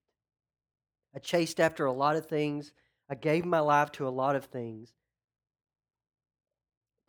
I 1.16 1.20
chased 1.20 1.60
after 1.60 1.86
a 1.86 1.94
lot 1.94 2.16
of 2.16 2.26
things. 2.26 2.74
I 3.10 3.16
gave 3.16 3.46
my 3.46 3.60
life 3.60 3.92
to 3.94 4.08
a 4.08 4.10
lot 4.10 4.36
of 4.36 4.46
things. 4.46 4.92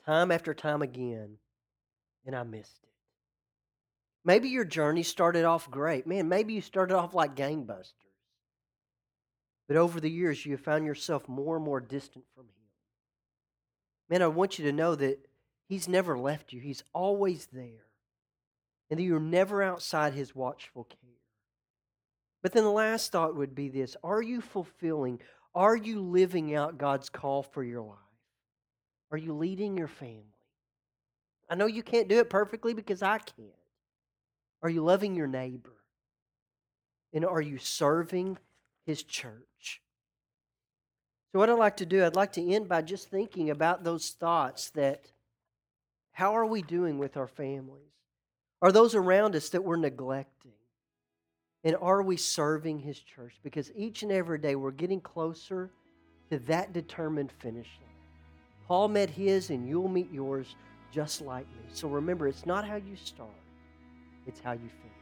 Time 0.05 0.31
after 0.31 0.53
time 0.53 0.83
again, 0.83 1.37
and 2.27 2.37
I 2.37 2.43
missed 2.43 2.81
it. 2.83 2.89
Maybe 4.25 4.49
your 4.49 4.65
journey 4.65 5.03
started 5.03 5.45
off 5.45 5.71
great. 5.71 6.07
Man, 6.07 6.29
maybe 6.29 6.53
you 6.53 6.61
started 6.61 6.95
off 6.95 7.15
like 7.15 7.37
gangbusters. 7.37 7.93
But 9.69 9.77
over 9.77 10.01
the 10.01 10.11
years, 10.11 10.45
you 10.45 10.53
have 10.53 10.61
found 10.61 10.85
yourself 10.85 11.29
more 11.29 11.57
and 11.57 11.65
more 11.65 11.81
distant 11.81 12.25
from 12.35 12.45
Him. 12.45 12.51
Man, 14.11 14.23
I 14.23 14.27
want 14.27 14.59
you 14.59 14.65
to 14.67 14.73
know 14.73 14.95
that 14.95 15.27
He's 15.69 15.89
never 15.89 16.19
left 16.19 16.53
you, 16.53 16.61
He's 16.61 16.85
always 16.93 17.49
there 17.53 17.87
and 18.93 19.01
that 19.01 19.05
you're 19.05 19.19
never 19.19 19.63
outside 19.63 20.13
his 20.13 20.35
watchful 20.35 20.85
care. 20.85 20.99
But 22.43 22.53
then 22.53 22.63
the 22.63 22.71
last 22.71 23.11
thought 23.11 23.35
would 23.35 23.55
be 23.55 23.71
this 23.71 23.97
Are 24.05 24.21
you 24.21 24.43
fulfilling, 24.43 25.19
are 25.55 25.75
you 25.75 26.03
living 26.03 26.55
out 26.55 26.77
God's 26.77 27.09
call 27.09 27.43
for 27.43 27.65
your 27.65 27.81
life? 27.81 27.97
Are 29.11 29.17
you 29.17 29.33
leading 29.33 29.79
your 29.79 29.89
family? 29.89 30.27
I 31.49 31.55
know 31.55 31.65
you 31.65 31.83
can't 31.83 32.07
do 32.07 32.19
it 32.19 32.29
perfectly 32.29 32.75
because 32.75 33.01
I 33.01 33.17
can't. 33.17 33.49
Are 34.63 34.69
you 34.69 34.85
loving 34.85 35.17
your 35.17 35.27
neighbor? 35.27 35.73
And 37.15 37.25
are 37.25 37.41
you 37.41 37.57
serving 37.57 38.37
his 38.85 39.03
church? 39.03 39.49
So, 41.33 41.39
what 41.39 41.49
I'd 41.49 41.55
like 41.55 41.79
to 41.79 41.87
do, 41.87 42.05
I'd 42.05 42.15
like 42.15 42.33
to 42.35 42.47
end 42.47 42.69
by 42.69 42.83
just 42.83 43.11
thinking 43.11 43.51
about 43.51 43.85
those 43.85 44.11
thoughts 44.11 44.71
that 44.71 45.11
how 46.13 46.37
are 46.37 46.45
we 46.45 46.61
doing 46.61 46.99
with 46.99 47.17
our 47.17 47.27
families? 47.27 47.81
Are 48.61 48.71
those 48.71 48.95
around 48.95 49.35
us 49.35 49.49
that 49.51 49.65
we're 49.65 49.77
neglecting? 49.77 50.53
And 51.65 51.77
are 51.81 52.03
we 52.03 52.17
serving 52.17 52.81
His 52.81 52.99
church? 52.99 53.35
Because 53.43 53.71
each 53.75 54.03
and 54.03 54.13
every 54.13 54.39
day 54.39 54.57
we're 54.57 54.73
getting 54.73 55.01
closer 55.01 55.71
to 56.31 56.39
that 56.41 56.73
determined 56.73 57.33
finish 57.41 57.69
line. 57.81 57.93
Paul 58.67 58.89
met 58.89 59.11
his, 59.11 59.51
and 59.51 59.69
you'll 59.69 59.89
meet 59.89 60.11
yours 60.11 60.57
just 60.91 61.21
like 61.21 61.47
me. 61.49 61.65
So 61.73 61.89
remember, 61.89 62.27
it's 62.27 62.47
not 62.47 62.67
how 62.67 62.77
you 62.77 62.97
start, 62.97 63.29
it's 64.27 64.41
how 64.41 64.53
you 64.53 64.59
finish. 64.61 65.02